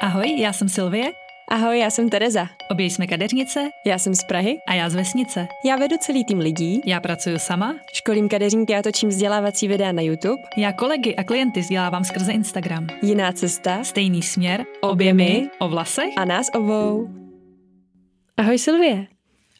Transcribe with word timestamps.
Ahoj, 0.00 0.40
já 0.40 0.52
jsem 0.52 0.68
Silvie. 0.68 1.12
Ahoj, 1.48 1.78
já 1.78 1.90
jsem 1.90 2.08
Tereza. 2.08 2.48
Obě 2.70 2.86
jsme 2.86 3.06
kadeřnice. 3.06 3.70
Já 3.86 3.98
jsem 3.98 4.14
z 4.14 4.24
Prahy. 4.24 4.58
A 4.68 4.74
já 4.74 4.90
z 4.90 4.94
vesnice. 4.94 5.48
Já 5.64 5.76
vedu 5.76 5.96
celý 6.00 6.24
tým 6.24 6.38
lidí. 6.38 6.80
Já 6.86 7.00
pracuji 7.00 7.38
sama. 7.38 7.74
Školím 7.92 8.28
kadeřníky 8.28 8.74
a 8.74 8.82
točím 8.82 9.08
vzdělávací 9.08 9.68
videa 9.68 9.92
na 9.92 10.02
YouTube. 10.02 10.42
Já 10.56 10.72
kolegy 10.72 11.14
a 11.16 11.24
klienty 11.24 11.60
vzdělávám 11.60 12.04
skrze 12.04 12.32
Instagram. 12.32 12.86
Jiná 13.02 13.32
cesta. 13.32 13.84
Stejný 13.84 14.22
směr. 14.22 14.64
Obě 14.80 15.14
my. 15.14 15.50
O 15.58 15.68
vlasech. 15.68 16.12
A 16.16 16.24
nás 16.24 16.46
obou. 16.54 17.08
Ahoj 18.36 18.58
Silvie. 18.58 19.06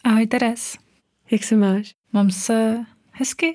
Ahoj 0.04 0.26
Teres. 0.26 0.76
Jak 1.30 1.44
se 1.44 1.56
máš? 1.56 1.94
Mám 2.12 2.30
se 2.30 2.84
hezky. 3.12 3.54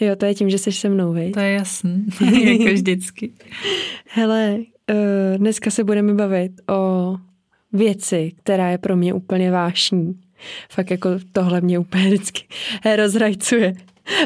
Jo, 0.00 0.16
to 0.16 0.26
je 0.26 0.34
tím, 0.34 0.50
že 0.50 0.58
jsi 0.58 0.72
se 0.72 0.88
mnou, 0.88 1.12
vej? 1.12 1.32
To 1.32 1.40
je 1.40 1.52
jasný, 1.52 2.06
jako 2.58 2.74
vždycky. 2.74 3.32
Hele, 4.08 4.58
uh, 4.90 5.38
dneska 5.38 5.70
se 5.70 5.84
budeme 5.84 6.14
bavit 6.14 6.52
o 6.70 7.14
věci, 7.72 8.32
která 8.42 8.70
je 8.70 8.78
pro 8.78 8.96
mě 8.96 9.14
úplně 9.14 9.50
vášní. 9.50 10.20
Fakt 10.70 10.90
jako 10.90 11.08
tohle 11.32 11.60
mě 11.60 11.78
úplně 11.78 12.06
vždycky 12.06 12.44
rozhrajcuje. 12.96 13.74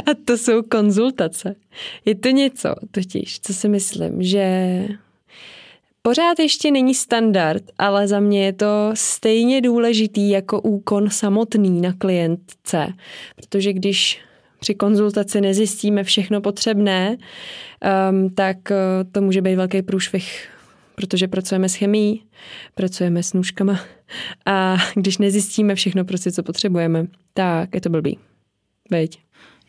A 0.06 0.10
to 0.24 0.38
jsou 0.38 0.62
konzultace. 0.62 1.56
Je 2.04 2.14
to 2.14 2.28
něco, 2.28 2.74
totiž, 2.90 3.40
co 3.40 3.54
si 3.54 3.68
myslím, 3.68 4.22
že 4.22 4.88
pořád 6.02 6.38
ještě 6.38 6.70
není 6.70 6.94
standard, 6.94 7.62
ale 7.78 8.08
za 8.08 8.20
mě 8.20 8.44
je 8.44 8.52
to 8.52 8.90
stejně 8.94 9.60
důležitý 9.60 10.30
jako 10.30 10.60
úkon 10.60 11.10
samotný 11.10 11.80
na 11.80 11.92
klientce. 11.92 12.86
Protože 13.36 13.72
když 13.72 14.20
při 14.58 14.74
konzultaci 14.74 15.40
nezjistíme 15.40 16.04
všechno 16.04 16.40
potřebné, 16.40 17.16
um, 18.10 18.30
tak 18.30 18.56
uh, 18.70 18.76
to 19.12 19.20
může 19.20 19.42
být 19.42 19.56
velký 19.56 19.82
průšvih 19.82 20.48
protože 20.96 21.28
pracujeme 21.28 21.68
s 21.68 21.74
chemií, 21.74 22.22
pracujeme 22.74 23.22
s 23.22 23.32
nůžkama 23.32 23.80
a 24.46 24.76
když 24.94 25.18
nezjistíme 25.18 25.74
všechno 25.74 26.04
prostě, 26.04 26.32
co 26.32 26.42
potřebujeme, 26.42 27.06
tak 27.34 27.74
je 27.74 27.80
to 27.80 27.90
blbý. 27.90 28.18
Veď. 28.90 29.18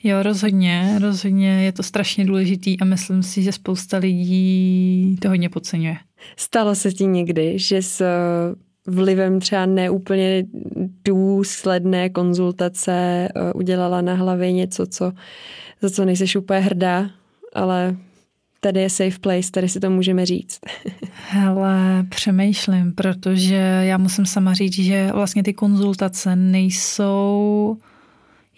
Jo, 0.04 0.24
rozhodně, 0.24 1.00
rozhodně 1.02 1.64
je 1.64 1.72
to 1.72 1.84
strašně 1.84 2.26
důležitý 2.26 2.80
a 2.80 2.86
myslím 2.86 3.24
si, 3.24 3.44
že 3.44 3.52
spousta 3.52 3.98
lidí 3.98 5.18
to 5.22 5.30
hodně 5.30 5.50
podceňuje. 5.50 5.98
Stalo 6.38 6.76
se 6.76 6.92
ti 6.92 7.06
někdy, 7.06 7.60
že 7.60 7.82
s 7.82 8.06
vlivem 8.88 9.40
třeba 9.40 9.66
neúplně 9.66 10.46
důsledné 11.06 12.10
konzultace 12.10 12.92
eh, 12.92 13.54
udělala 13.54 14.02
na 14.02 14.14
hlavě 14.14 14.52
něco, 14.52 14.86
co, 14.88 15.12
za 15.82 15.90
co 15.90 16.06
nejseš 16.06 16.36
úplně 16.36 16.60
hrdá, 16.60 17.10
ale 17.54 17.96
tady 18.60 18.82
je 18.82 18.90
safe 18.90 19.20
place, 19.20 19.52
tady 19.52 19.70
si 19.70 19.80
to 19.80 19.90
můžeme 19.90 20.26
říct. 20.26 20.60
Hele, 21.30 22.06
přemýšlím, 22.10 22.94
protože 22.94 23.82
já 23.84 23.98
musím 23.98 24.26
sama 24.26 24.54
říct, 24.54 24.74
že 24.74 25.10
vlastně 25.14 25.44
ty 25.44 25.54
konzultace 25.54 26.36
nejsou 26.36 27.78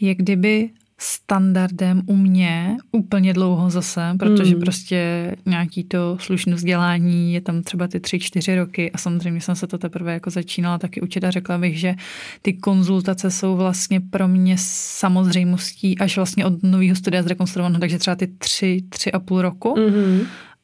jak 0.02 0.18
kdyby 0.18 0.70
standardem 1.02 2.02
u 2.06 2.16
mě 2.16 2.78
úplně 2.92 3.34
dlouho 3.34 3.70
zase, 3.70 4.02
protože 4.20 4.52
hmm. 4.52 4.62
prostě 4.62 5.32
nějaký 5.46 5.84
to 5.84 6.18
slušné 6.20 6.56
vzdělání 6.56 7.34
je 7.34 7.42
tam 7.42 7.62
třeba 7.62 7.88
ty 7.88 8.00
tři, 8.00 8.20
čtyři 8.20 8.56
roky 8.56 8.92
a 8.92 8.98
samozřejmě 8.98 9.42
jsem 9.42 9.56
se 9.56 9.68
to 9.68 9.78
teprve 9.78 10.14
jako 10.14 10.30
začínala 10.30 10.78
taky 10.78 11.02
učit 11.02 11.24
a 11.24 11.32
řekla 11.32 11.58
bych, 11.58 11.80
že 11.80 11.96
ty 12.42 12.54
konzultace 12.54 13.32
jsou 13.32 13.56
vlastně 13.56 14.00
pro 14.00 14.28
mě 14.28 14.56
samozřejmostí 14.60 16.00
až 16.00 16.16
vlastně 16.16 16.46
od 16.46 16.64
nového 16.64 16.96
studia 16.96 17.24
zrekonstruovaného, 17.24 17.80
takže 17.80 18.00
třeba 18.00 18.16
ty 18.16 18.28
tři, 18.28 18.84
tři 18.90 19.12
a 19.12 19.20
půl 19.20 19.42
roku. 19.42 19.76
Hmm. 19.76 20.22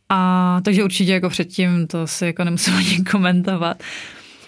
A 0.09 0.61
takže 0.63 0.83
určitě 0.83 1.13
jako 1.13 1.29
předtím 1.29 1.87
to 1.87 2.07
si 2.07 2.25
jako 2.25 2.43
nemusím 2.43 2.73
ani 2.73 3.03
komentovat. 3.11 3.83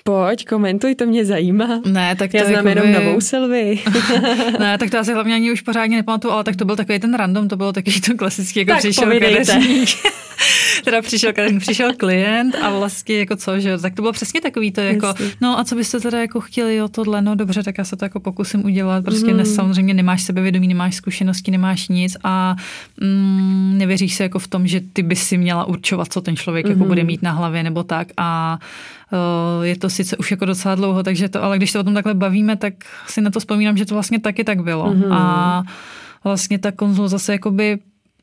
Pojď, 0.07 0.45
komentuj, 0.45 0.95
to 0.95 1.05
mě 1.05 1.25
zajímá. 1.25 1.81
Ne, 1.85 2.15
tak 2.15 2.31
to 2.31 2.37
Já 2.37 2.45
znám 2.45 2.67
jakoby... 2.67 2.87
jenom 2.89 3.05
novou 3.05 3.21
Sylvii. 3.21 3.83
ne, 4.59 4.77
tak 4.77 4.89
to 4.89 4.99
asi 4.99 5.13
hlavně 5.13 5.35
ani 5.35 5.51
už 5.51 5.61
pořádně 5.61 5.97
nepamatuju, 5.97 6.33
ale 6.33 6.43
tak 6.43 6.55
to 6.55 6.65
byl 6.65 6.75
takový 6.75 6.99
ten 6.99 7.13
random, 7.13 7.47
to 7.47 7.57
bylo 7.57 7.73
taky 7.73 8.01
to 8.01 8.17
klasický, 8.17 8.59
jako 8.59 8.71
tak 8.71 8.79
přišel 8.79 9.11
teda 10.83 11.01
přišel, 11.01 11.33
přišel 11.59 11.93
klient 11.97 12.55
a 12.55 12.69
vlastně 12.69 13.19
jako 13.19 13.35
co, 13.35 13.59
že 13.59 13.77
tak 13.77 13.95
to 13.95 14.01
bylo 14.01 14.11
přesně 14.11 14.41
takový 14.41 14.71
to 14.71 14.81
jako, 14.81 15.05
Jasně. 15.05 15.31
no 15.41 15.59
a 15.59 15.63
co 15.63 15.75
byste 15.75 15.99
teda 15.99 16.21
jako 16.21 16.39
chtěli, 16.39 16.75
jo 16.75 16.87
tohle, 16.87 17.21
no 17.21 17.35
dobře, 17.35 17.63
tak 17.63 17.77
já 17.77 17.83
se 17.83 17.95
to 17.95 18.05
jako 18.05 18.19
pokusím 18.19 18.65
udělat, 18.65 19.03
prostě 19.03 19.31
mm. 19.31 19.37
ne, 19.37 19.45
samozřejmě 19.45 19.93
nemáš 19.93 20.23
sebevědomí, 20.23 20.67
nemáš 20.67 20.95
zkušenosti, 20.95 21.51
nemáš 21.51 21.87
nic 21.87 22.17
a 22.23 22.55
mm, 23.01 23.77
nevěříš 23.77 24.15
se 24.15 24.23
jako 24.23 24.39
v 24.39 24.47
tom, 24.47 24.67
že 24.67 24.81
ty 24.93 25.03
bys 25.03 25.23
si 25.23 25.37
měla 25.37 25.65
určovat, 25.65 26.13
co 26.13 26.21
ten 26.21 26.35
člověk 26.35 26.65
mm. 26.65 26.71
jako 26.71 26.85
bude 26.85 27.03
mít 27.03 27.21
na 27.21 27.31
hlavě 27.31 27.63
nebo 27.63 27.83
tak 27.83 28.07
a 28.17 28.59
je 29.61 29.77
to 29.77 29.89
sice 29.89 30.17
už 30.17 30.31
jako 30.31 30.45
docela 30.45 30.75
dlouho, 30.75 31.03
takže 31.03 31.29
to, 31.29 31.43
ale 31.43 31.57
když 31.57 31.71
se 31.71 31.79
o 31.79 31.83
tom 31.83 31.93
takhle 31.93 32.13
bavíme, 32.13 32.55
tak 32.55 32.73
si 33.07 33.21
na 33.21 33.29
to 33.29 33.39
vzpomínám, 33.39 33.77
že 33.77 33.85
to 33.85 33.93
vlastně 33.93 34.19
taky 34.19 34.43
tak 34.43 34.63
bylo 34.63 34.93
mm. 34.93 35.11
a 35.11 35.63
vlastně 36.23 36.59
ta 36.59 36.71
konzul 36.71 37.07
zase 37.07 37.31
jakoby 37.31 37.79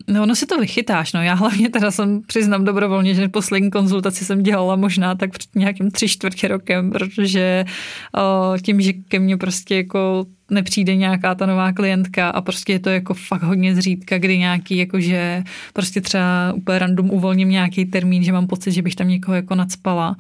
No, 0.09 0.23
ono 0.23 0.34
si 0.34 0.47
to 0.47 0.59
vychytáš, 0.59 1.12
no. 1.12 1.23
Já 1.23 1.34
hlavně 1.34 1.71
teda 1.71 1.91
jsem, 1.91 2.23
přiznám 2.27 2.65
dobrovolně, 2.65 3.15
že 3.15 3.28
poslední 3.28 3.71
konzultaci 3.71 4.25
jsem 4.25 4.43
dělala 4.43 4.77
možná 4.77 5.15
tak 5.15 5.31
před 5.31 5.55
nějakým 5.55 5.91
tři 5.91 6.09
čtvrtě 6.09 6.49
rokem, 6.49 6.91
protože 6.91 7.65
o, 8.19 8.59
tím, 8.59 8.81
že 8.81 8.93
ke 8.93 9.19
mně 9.19 9.37
prostě 9.37 9.77
jako 9.77 10.27
nepřijde 10.50 10.97
nějaká 10.97 11.34
ta 11.34 11.47
nová 11.47 11.73
klientka 11.73 12.31
a 12.31 12.41
prostě 12.41 12.73
je 12.73 12.78
to 12.78 12.91
jako 12.91 13.15
fakt 13.15 13.43
hodně 13.43 13.75
zřídka, 13.75 14.19
kdy 14.19 14.39
nějaký 14.39 14.77
jakože 14.77 15.43
prostě 15.73 16.00
třeba 16.00 16.53
úplně 16.53 16.78
random 16.78 17.11
uvolním 17.11 17.50
nějaký 17.50 17.84
termín, 17.84 18.23
že 18.23 18.33
mám 18.33 18.47
pocit, 18.47 18.73
že 18.73 18.83
bych 18.83 18.94
tam 18.94 19.09
někoho 19.09 19.34
jako 19.34 19.55
nadspala, 19.55 20.17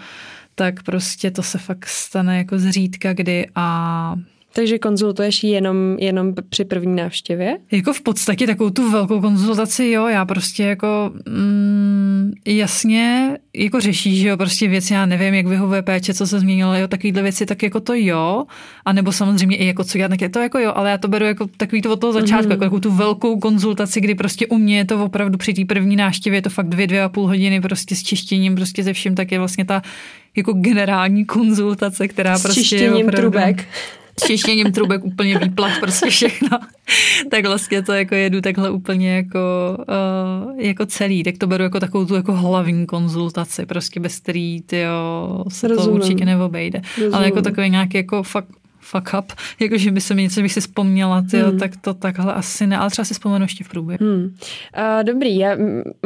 tak 0.54 0.82
prostě 0.82 1.30
to 1.30 1.42
se 1.42 1.58
fakt 1.58 1.86
stane 1.86 2.38
jako 2.38 2.58
zřídka, 2.58 3.12
kdy 3.12 3.46
a 3.54 4.16
takže 4.54 4.78
konzultuješ 4.78 5.44
jenom, 5.44 5.76
jenom 5.98 6.34
při 6.48 6.64
první 6.64 6.96
návštěvě? 6.96 7.58
Jako 7.72 7.92
v 7.92 8.00
podstatě 8.00 8.46
takovou 8.46 8.70
tu 8.70 8.90
velkou 8.90 9.20
konzultaci, 9.20 9.86
jo, 9.90 10.06
já 10.06 10.24
prostě 10.24 10.62
jako 10.62 11.12
mm, 11.28 12.32
jasně 12.46 13.38
jako 13.56 13.80
řešíš, 13.80 14.20
že 14.20 14.28
jo, 14.28 14.36
prostě 14.36 14.68
věci, 14.68 14.94
já 14.94 15.06
nevím, 15.06 15.34
jak 15.34 15.46
vyhovuje 15.46 15.82
péče, 15.82 16.14
co 16.14 16.26
se 16.26 16.40
změnilo, 16.40 16.74
jo, 16.74 16.88
takovýhle 16.88 17.22
věci, 17.22 17.46
tak 17.46 17.62
jako 17.62 17.80
to 17.80 17.92
jo, 17.94 18.44
a 18.84 18.92
nebo 18.92 19.12
samozřejmě 19.12 19.56
i 19.56 19.66
jako 19.66 19.84
co 19.84 19.98
já, 19.98 20.08
tak 20.08 20.20
je 20.20 20.28
to 20.28 20.38
jako 20.38 20.58
jo, 20.58 20.72
ale 20.74 20.90
já 20.90 20.98
to 20.98 21.08
beru 21.08 21.24
jako 21.24 21.46
takový 21.56 21.82
to 21.82 21.92
od 21.92 22.00
toho 22.00 22.12
začátku, 22.12 22.46
mm-hmm. 22.46 22.50
jako 22.50 22.64
takovou 22.64 22.80
tu 22.80 22.90
velkou 22.90 23.38
konzultaci, 23.38 24.00
kdy 24.00 24.14
prostě 24.14 24.46
u 24.46 24.58
mě 24.58 24.76
je 24.76 24.84
to 24.84 25.04
opravdu 25.04 25.38
při 25.38 25.54
té 25.54 25.64
první 25.64 25.96
návštěvě, 25.96 26.36
je 26.38 26.42
to 26.42 26.50
fakt 26.50 26.68
dvě, 26.68 26.86
dvě 26.86 27.02
a 27.02 27.08
půl 27.08 27.26
hodiny 27.26 27.60
prostě 27.60 27.96
s 27.96 28.02
čištěním, 28.02 28.54
prostě 28.54 28.82
ze 28.82 28.92
vším, 28.92 29.14
tak 29.14 29.32
je 29.32 29.38
vlastně 29.38 29.64
ta 29.64 29.82
jako 30.36 30.52
generální 30.52 31.24
konzultace, 31.24 32.08
která 32.08 32.38
s 32.38 32.42
prostě 32.42 32.76
je 32.76 32.94
opravdu... 32.94 33.16
trubek 33.16 33.64
čištěním 34.26 34.72
trubek 34.72 35.04
úplně 35.04 35.38
výplach, 35.38 35.80
prostě 35.80 36.10
všechno. 36.10 36.58
tak 37.30 37.46
vlastně 37.46 37.82
to 37.82 37.92
jako 37.92 38.14
jedu 38.14 38.40
takhle 38.40 38.70
úplně 38.70 39.16
jako, 39.16 39.38
uh, 39.78 40.60
jako 40.60 40.86
celý. 40.86 41.22
Tak 41.22 41.38
to 41.38 41.46
beru 41.46 41.64
jako 41.64 41.80
takovou 41.80 42.04
tu 42.06 42.14
jako 42.14 42.32
hlavní 42.32 42.86
konzultaci, 42.86 43.66
prostě 43.66 44.00
bez 44.00 44.20
který 44.20 44.62
tyjo, 44.62 45.44
se 45.48 45.68
Rozumím. 45.68 46.00
to 46.00 46.04
určitě 46.04 46.24
neobejde. 46.24 46.80
Rozumím. 46.96 47.14
Ale 47.14 47.24
jako 47.24 47.42
takový 47.42 47.70
nějaký 47.70 47.96
jako 47.96 48.22
fakt 48.22 48.48
fuck 48.84 49.14
up, 49.18 49.32
jakože 49.60 49.90
by 49.90 50.00
se 50.00 50.14
mi 50.14 50.22
něco 50.22 50.42
bych 50.42 50.52
si 50.52 50.60
vzpomněla, 50.60 51.22
tyjo, 51.30 51.48
hmm. 51.48 51.58
tak 51.58 51.70
to 51.76 51.94
takhle 51.94 52.34
asi 52.34 52.66
ne, 52.66 52.78
ale 52.78 52.90
třeba 52.90 53.04
si 53.04 53.14
vzpomenu 53.14 53.44
ještě 53.44 53.64
v 53.64 53.68
průběhu. 53.68 53.98
Hmm. 54.00 54.24
Uh, 54.24 55.02
dobrý, 55.02 55.38
já 55.38 55.56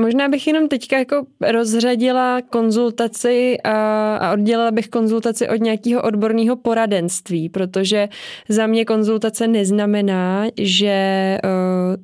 možná 0.01 0.29
bych 0.29 0.47
jenom 0.47 0.69
teďka 0.69 0.99
jako 0.99 1.27
rozřadila 1.53 2.41
konzultaci 2.51 3.59
a, 3.65 4.17
a 4.17 4.33
oddělila 4.33 4.71
bych 4.71 4.89
konzultaci 4.89 5.49
od 5.49 5.61
nějakého 5.61 6.03
odborného 6.03 6.57
poradenství, 6.57 7.49
protože 7.49 8.09
za 8.49 8.67
mě 8.67 8.85
konzultace 8.85 9.49
neznamená, 9.49 10.45
že 10.57 11.39
uh, 11.45 11.51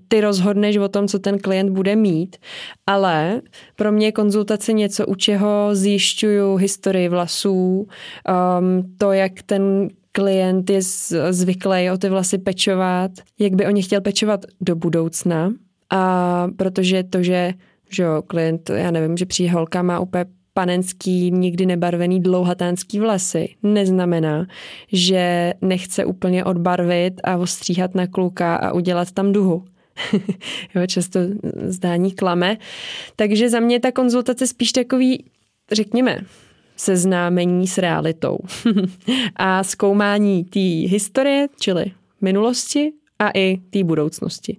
ty 0.09 0.21
rozhodneš 0.21 0.77
o 0.77 0.89
tom, 0.89 1.09
co 1.09 1.19
ten 1.19 1.39
klient 1.39 1.71
bude 1.71 1.97
mít, 1.97 2.37
ale 2.87 3.41
pro 3.77 3.93
mě 3.93 4.07
je 4.07 4.13
konzultace 4.13 4.73
něco, 4.73 5.07
u 5.07 5.15
čeho 5.15 5.69
zjišťuju 5.73 6.57
historii 6.57 7.09
vlasů, 7.09 7.89
um, 8.59 8.95
to, 8.99 9.13
jak 9.13 9.33
ten 9.47 9.89
klient 10.17 10.71
je 10.71 10.81
zvyklý 11.31 11.91
o 11.91 11.99
ty 11.99 12.09
vlasy 12.09 12.39
pečovat, 12.39 13.11
jak 13.39 13.55
by 13.55 13.67
o 13.67 13.71
ně 13.71 13.83
chtěl 13.83 14.01
pečovat 14.01 14.47
do 14.61 14.77
budoucna. 14.77 15.53
A 15.91 16.47
protože 16.57 17.03
to, 17.03 17.23
že, 17.23 17.53
že 17.91 18.05
klient, 18.27 18.71
já 18.71 18.91
nevím, 18.91 19.17
že 19.17 19.27
přijde 19.27 19.53
holka 19.53 19.83
má 19.83 20.01
úplně 20.01 20.25
panenský, 20.53 21.31
nikdy 21.31 21.67
nebarvený 21.67 22.21
dlouhatánský 22.21 23.01
vlasy, 23.01 23.49
neznamená, 23.63 24.47
že 24.93 25.55
nechce 25.61 26.05
úplně 26.05 26.45
odbarvit 26.45 27.21
a 27.25 27.37
ostříhat 27.37 27.95
na 27.95 28.07
kluka 28.07 28.57
a 28.57 28.73
udělat 28.73 29.13
tam 29.13 29.33
duhu. 29.33 29.65
jo, 30.75 30.87
často 30.87 31.21
zdání 31.65 32.13
klame. 32.13 32.57
Takže 33.17 33.51
za 33.51 33.61
mě 33.61 33.81
ta 33.81 33.93
konzultace 33.93 34.47
spíš 34.47 34.73
takový, 34.73 35.25
řekněme, 35.73 36.19
seznámení 36.77 37.67
s 37.67 37.79
realitou 37.79 38.39
a 39.37 39.65
zkoumání 39.65 40.45
té 40.45 40.89
historie, 40.89 41.49
čili 41.61 41.85
minulosti 42.21 42.93
a 43.19 43.31
i 43.35 43.57
té 43.71 43.85
budoucnosti. 43.85 44.57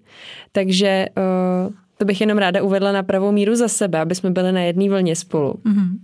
Takže 0.52 1.06
uh, 1.18 1.74
to 1.98 2.06
bych 2.06 2.22
jenom 2.22 2.38
ráda 2.38 2.64
uvedla 2.64 2.92
na 2.92 3.04
pravou 3.04 3.32
míru 3.32 3.56
za 3.56 3.68
sebe, 3.68 4.00
aby 4.00 4.16
jsme 4.16 4.32
byli 4.32 4.52
na 4.52 4.62
jedné 4.62 4.90
vlně 4.90 5.16
spolu. 5.16 5.54
Mm-hmm. 5.54 5.98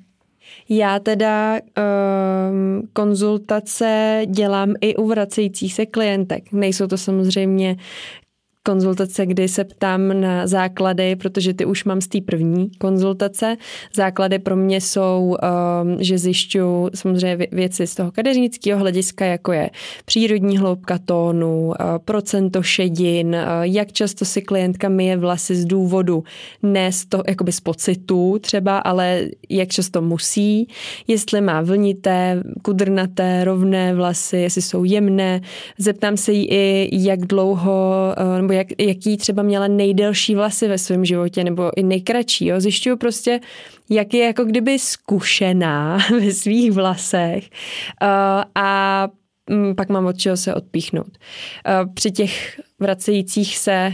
Já 0.69 0.99
teda 0.99 1.59
um, 1.59 2.87
konzultace 2.93 4.21
dělám 4.27 4.73
i 4.81 4.95
u 4.95 5.07
vracejících 5.07 5.73
se 5.73 5.85
klientek. 5.85 6.51
Nejsou 6.51 6.87
to 6.87 6.97
samozřejmě 6.97 7.77
konzultace, 8.63 9.25
kdy 9.25 9.47
se 9.47 9.63
ptám 9.63 10.21
na 10.21 10.47
základy, 10.47 11.15
protože 11.15 11.53
ty 11.53 11.65
už 11.65 11.83
mám 11.83 12.01
z 12.01 12.07
té 12.07 12.21
první 12.21 12.69
konzultace. 12.79 13.57
Základy 13.95 14.39
pro 14.39 14.55
mě 14.55 14.81
jsou, 14.81 15.35
um, 15.83 15.97
že 15.99 16.17
zjišťu 16.17 16.89
samozřejmě 16.95 17.47
věci 17.51 17.87
z 17.87 17.95
toho 17.95 18.11
kadeřnického 18.11 18.79
hlediska, 18.79 19.25
jako 19.25 19.51
je 19.51 19.69
přírodní 20.05 20.57
hloubka 20.57 20.99
tónu, 21.05 21.67
uh, 21.67 21.73
procento 22.05 22.63
šedin, 22.63 23.27
uh, 23.27 23.61
jak 23.61 23.91
často 23.91 24.25
si 24.25 24.41
klientka 24.41 24.89
myje 24.89 25.17
vlasy 25.17 25.55
z 25.55 25.65
důvodu, 25.65 26.23
ne 26.63 26.91
z 26.91 27.05
toho, 27.05 27.23
jakoby 27.27 27.51
z 27.51 27.59
pocitu 27.59 28.37
třeba, 28.41 28.77
ale 28.77 29.27
jak 29.49 29.69
často 29.69 30.01
musí, 30.01 30.67
jestli 31.07 31.41
má 31.41 31.61
vlnité, 31.61 32.43
kudrnaté, 32.61 33.43
rovné 33.43 33.95
vlasy, 33.95 34.37
jestli 34.37 34.61
jsou 34.61 34.83
jemné. 34.83 35.41
Zeptám 35.77 36.17
se 36.17 36.31
jí 36.31 36.47
i, 36.51 36.89
jak 36.91 37.19
dlouho, 37.25 37.93
uh, 38.17 38.50
nebo 38.51 38.57
jak, 38.57 38.67
jaký 38.79 39.17
třeba 39.17 39.43
měla 39.43 39.67
nejdelší 39.67 40.35
vlasy 40.35 40.67
ve 40.67 40.77
svém 40.77 41.05
životě, 41.05 41.43
nebo 41.43 41.71
i 41.77 41.83
nejkratší. 41.83 42.45
Jo? 42.45 42.59
Zjišťuju 42.59 42.97
prostě, 42.97 43.39
jak 43.89 44.13
je 44.13 44.25
jako 44.25 44.43
kdyby 44.45 44.79
zkušená 44.79 45.97
ve 46.19 46.31
svých 46.31 46.71
vlasech 46.71 47.43
uh, 47.43 48.43
a 48.55 49.07
um, 49.49 49.75
pak 49.75 49.89
mám 49.89 50.05
od 50.05 50.17
čeho 50.17 50.37
se 50.37 50.55
odpíchnout. 50.55 51.07
Uh, 51.07 51.93
při 51.93 52.11
těch 52.11 52.61
vracejících 52.79 53.57
se 53.57 53.93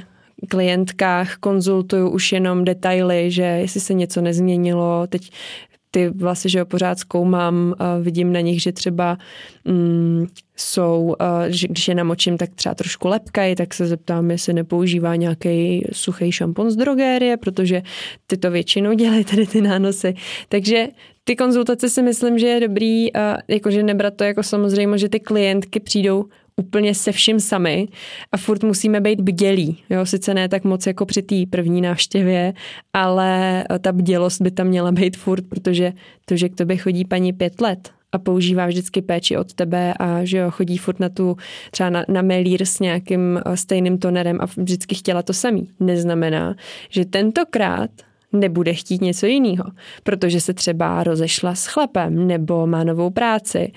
klientkách 0.50 1.36
konzultuju 1.36 2.10
už 2.10 2.32
jenom 2.32 2.66
detaily, 2.66 3.32
že 3.32 3.44
jestli 3.44 3.80
se 3.80 3.94
něco 3.94 4.22
nezměnilo, 4.22 5.08
teď 5.08 5.32
ty 5.92 6.10
vlasy, 6.10 6.50
že 6.50 6.60
ho 6.60 6.66
pořád 6.66 7.00
zkoumám, 7.00 7.76
vidím 8.02 8.34
na 8.34 8.40
nich, 8.40 8.62
že 8.62 8.72
třeba 8.72 9.18
mm, 9.66 10.28
jsou, 10.56 11.16
že 11.48 11.68
když 11.68 11.88
je 11.88 11.96
namočím, 11.96 12.38
tak 12.38 12.50
třeba 12.56 12.76
trošku 12.76 13.08
lepkají, 13.08 13.56
tak 13.56 13.74
se 13.74 13.88
zeptám, 13.88 14.32
jestli 14.32 14.54
nepoužívá 14.54 15.16
nějaký 15.16 15.86
suchý 15.92 16.32
šampon 16.32 16.72
z 16.72 16.76
drogérie, 16.76 17.38
protože 17.38 17.82
ty 18.28 18.38
to 18.38 18.52
většinou 18.52 18.94
dělají 18.94 19.24
tady 19.24 19.48
ty 19.48 19.62
nánosy. 19.62 20.14
Takže 20.50 20.88
ty 21.24 21.36
konzultace 21.36 21.90
si 21.90 22.02
myslím, 22.02 22.40
že 22.40 22.48
je 22.48 22.60
dobrý, 22.60 23.08
jakože 23.48 23.84
nebrat 23.84 24.14
to 24.16 24.24
jako 24.24 24.44
samozřejmě, 24.44 24.98
že 24.98 25.10
ty 25.10 25.20
klientky 25.20 25.80
přijdou 25.80 26.26
úplně 26.62 26.96
se 26.96 27.12
vším 27.12 27.40
sami 27.40 27.88
a 28.32 28.38
furt 28.38 28.64
musíme 28.64 29.02
být 29.02 29.22
bdělí. 29.22 29.84
Jo, 29.90 30.06
sice 30.06 30.34
ne 30.34 30.50
tak 30.50 30.64
moc 30.64 30.88
jako 30.88 31.06
při 31.06 31.22
té 31.22 31.36
první 31.50 31.82
návštěvě, 31.82 32.54
ale 32.94 33.64
ta 33.82 33.92
bdělost 33.92 34.42
by 34.42 34.52
tam 34.52 34.68
měla 34.68 34.92
být 34.92 35.18
furt, 35.18 35.46
protože 35.50 35.94
to, 36.26 36.36
že 36.36 36.50
k 36.50 36.56
tobě 36.56 36.78
chodí 36.78 37.06
paní 37.06 37.34
pět 37.34 37.62
let 37.62 37.92
a 38.12 38.18
používá 38.18 38.68
vždycky 38.68 39.02
péči 39.02 39.38
od 39.38 39.54
tebe 39.54 39.94
a 40.00 40.26
že 40.26 40.38
jo, 40.38 40.52
chodí 40.52 40.78
furt 40.78 41.00
na 41.00 41.10
tu 41.10 41.38
třeba 41.72 41.90
na, 41.90 42.04
na 42.08 42.22
melír 42.22 42.66
s 42.66 42.80
nějakým 42.80 43.40
eh, 43.46 43.58
stejným 43.58 43.98
tonerem 43.98 44.38
a 44.42 44.46
vždycky 44.46 44.96
chtěla 44.96 45.24
to 45.24 45.34
samý. 45.34 45.70
Neznamená, 45.80 46.56
že 46.90 47.06
tentokrát 47.06 47.90
nebude 48.34 48.74
chtít 48.74 49.02
něco 49.02 49.26
jiného, 49.26 49.64
protože 50.04 50.42
se 50.42 50.54
třeba 50.54 51.04
rozešla 51.04 51.56
s 51.56 51.66
chlapem 51.66 52.28
nebo 52.28 52.68
má 52.68 52.84
novou 52.84 53.10
práci. 53.10 53.72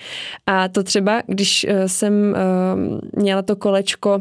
A 0.46 0.68
to 0.68 0.82
třeba, 0.82 1.22
když 1.26 1.66
eh, 1.68 1.88
jsem 1.88 2.34
eh, 2.36 3.20
měla 3.20 3.42
to 3.42 3.56
kolečko 3.56 4.20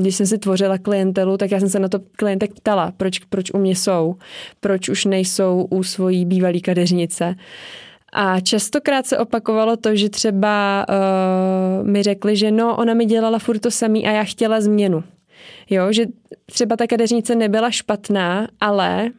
když 0.00 0.16
jsem 0.16 0.26
si 0.26 0.38
tvořila 0.38 0.78
klientelu, 0.78 1.36
tak 1.36 1.50
já 1.50 1.60
jsem 1.60 1.68
se 1.68 1.78
na 1.78 1.88
to 1.88 2.00
klientek 2.16 2.54
ptala, 2.54 2.92
proč, 2.96 3.18
proč 3.18 3.50
u 3.50 3.58
mě 3.58 3.76
jsou, 3.76 4.16
proč 4.60 4.88
už 4.88 5.04
nejsou 5.04 5.66
u 5.70 5.82
svojí 5.82 6.24
bývalé 6.24 6.60
kadeřnice. 6.60 7.34
A 8.12 8.40
častokrát 8.40 9.06
se 9.06 9.18
opakovalo 9.18 9.76
to, 9.76 9.96
že 9.96 10.08
třeba 10.08 10.86
uh, 10.88 11.88
mi 11.88 12.02
řekli, 12.02 12.36
že 12.36 12.50
no, 12.50 12.76
ona 12.76 12.94
mi 12.94 13.04
dělala 13.04 13.38
furt 13.38 13.58
to 13.58 13.70
samý 13.70 14.06
a 14.06 14.10
já 14.10 14.24
chtěla 14.24 14.60
změnu. 14.60 15.04
Jo, 15.70 15.92
že 15.92 16.06
třeba 16.46 16.76
ta 16.76 16.86
kadeřnice 16.86 17.34
nebyla 17.34 17.70
špatná, 17.70 18.48
ale 18.60 19.10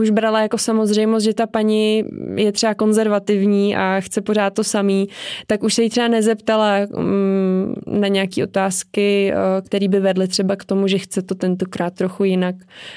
už 0.00 0.10
brala 0.10 0.40
jako 0.40 0.58
samozřejmost, 0.58 1.24
že 1.24 1.34
ta 1.34 1.46
paní 1.46 2.04
je 2.34 2.52
třeba 2.52 2.74
konzervativní 2.74 3.76
a 3.76 4.00
chce 4.00 4.20
pořád 4.20 4.54
to 4.54 4.64
samý, 4.64 5.08
tak 5.46 5.62
už 5.62 5.74
se 5.74 5.82
jí 5.82 5.90
třeba 5.90 6.08
nezeptala 6.08 6.76
um, 6.90 7.74
na 7.86 8.08
nějaké 8.08 8.44
otázky, 8.44 9.32
uh, 9.32 9.66
které 9.66 9.88
by 9.88 10.00
vedly 10.00 10.28
třeba 10.28 10.56
k 10.56 10.64
tomu, 10.64 10.88
že 10.88 10.98
chce 10.98 11.22
to 11.22 11.34
tentokrát 11.34 11.94
trochu 11.94 12.24
jinak 12.24 12.54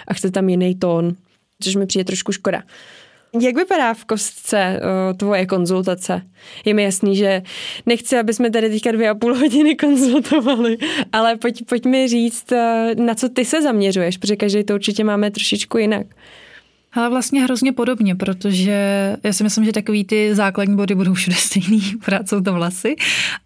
a 0.07 0.13
chce 0.13 0.31
tam 0.31 0.49
jiný 0.49 0.75
tón, 0.75 1.15
což 1.59 1.75
mi 1.75 1.85
přijde 1.85 2.03
trošku 2.03 2.31
škoda. 2.31 2.63
Jak 3.41 3.55
vypadá 3.55 3.93
v 3.93 4.05
kostce 4.05 4.79
uh, 4.79 5.17
tvoje 5.17 5.45
konzultace? 5.45 6.21
Je 6.65 6.73
mi 6.73 6.83
jasný, 6.83 7.15
že 7.15 7.41
nechci, 7.85 8.17
aby 8.17 8.33
jsme 8.33 8.49
tady 8.49 8.69
teďka 8.69 8.91
dvě 8.91 9.09
a 9.09 9.15
půl 9.15 9.35
hodiny 9.35 9.75
konzultovali, 9.75 10.77
ale 11.11 11.35
pojď, 11.35 11.65
pojď 11.69 11.85
mi 11.85 12.07
říct, 12.07 12.51
uh, 12.51 13.05
na 13.05 13.15
co 13.15 13.29
ty 13.29 13.45
se 13.45 13.61
zaměřuješ, 13.61 14.17
protože 14.17 14.35
každý 14.35 14.63
to 14.63 14.73
určitě 14.73 15.03
máme 15.03 15.31
trošičku 15.31 15.77
jinak. 15.77 16.07
Ale 16.93 17.09
vlastně 17.09 17.43
hrozně 17.43 17.71
podobně, 17.71 18.15
protože 18.15 19.17
já 19.23 19.33
si 19.33 19.43
myslím, 19.43 19.65
že 19.65 19.71
takový 19.71 20.03
ty 20.03 20.35
základní 20.35 20.75
body 20.75 20.95
budou 20.95 21.13
všude 21.13 21.35
stejný, 21.35 21.81
pořád 22.05 22.29
jsou 22.29 22.41
to 22.41 22.53
vlasy, 22.53 22.95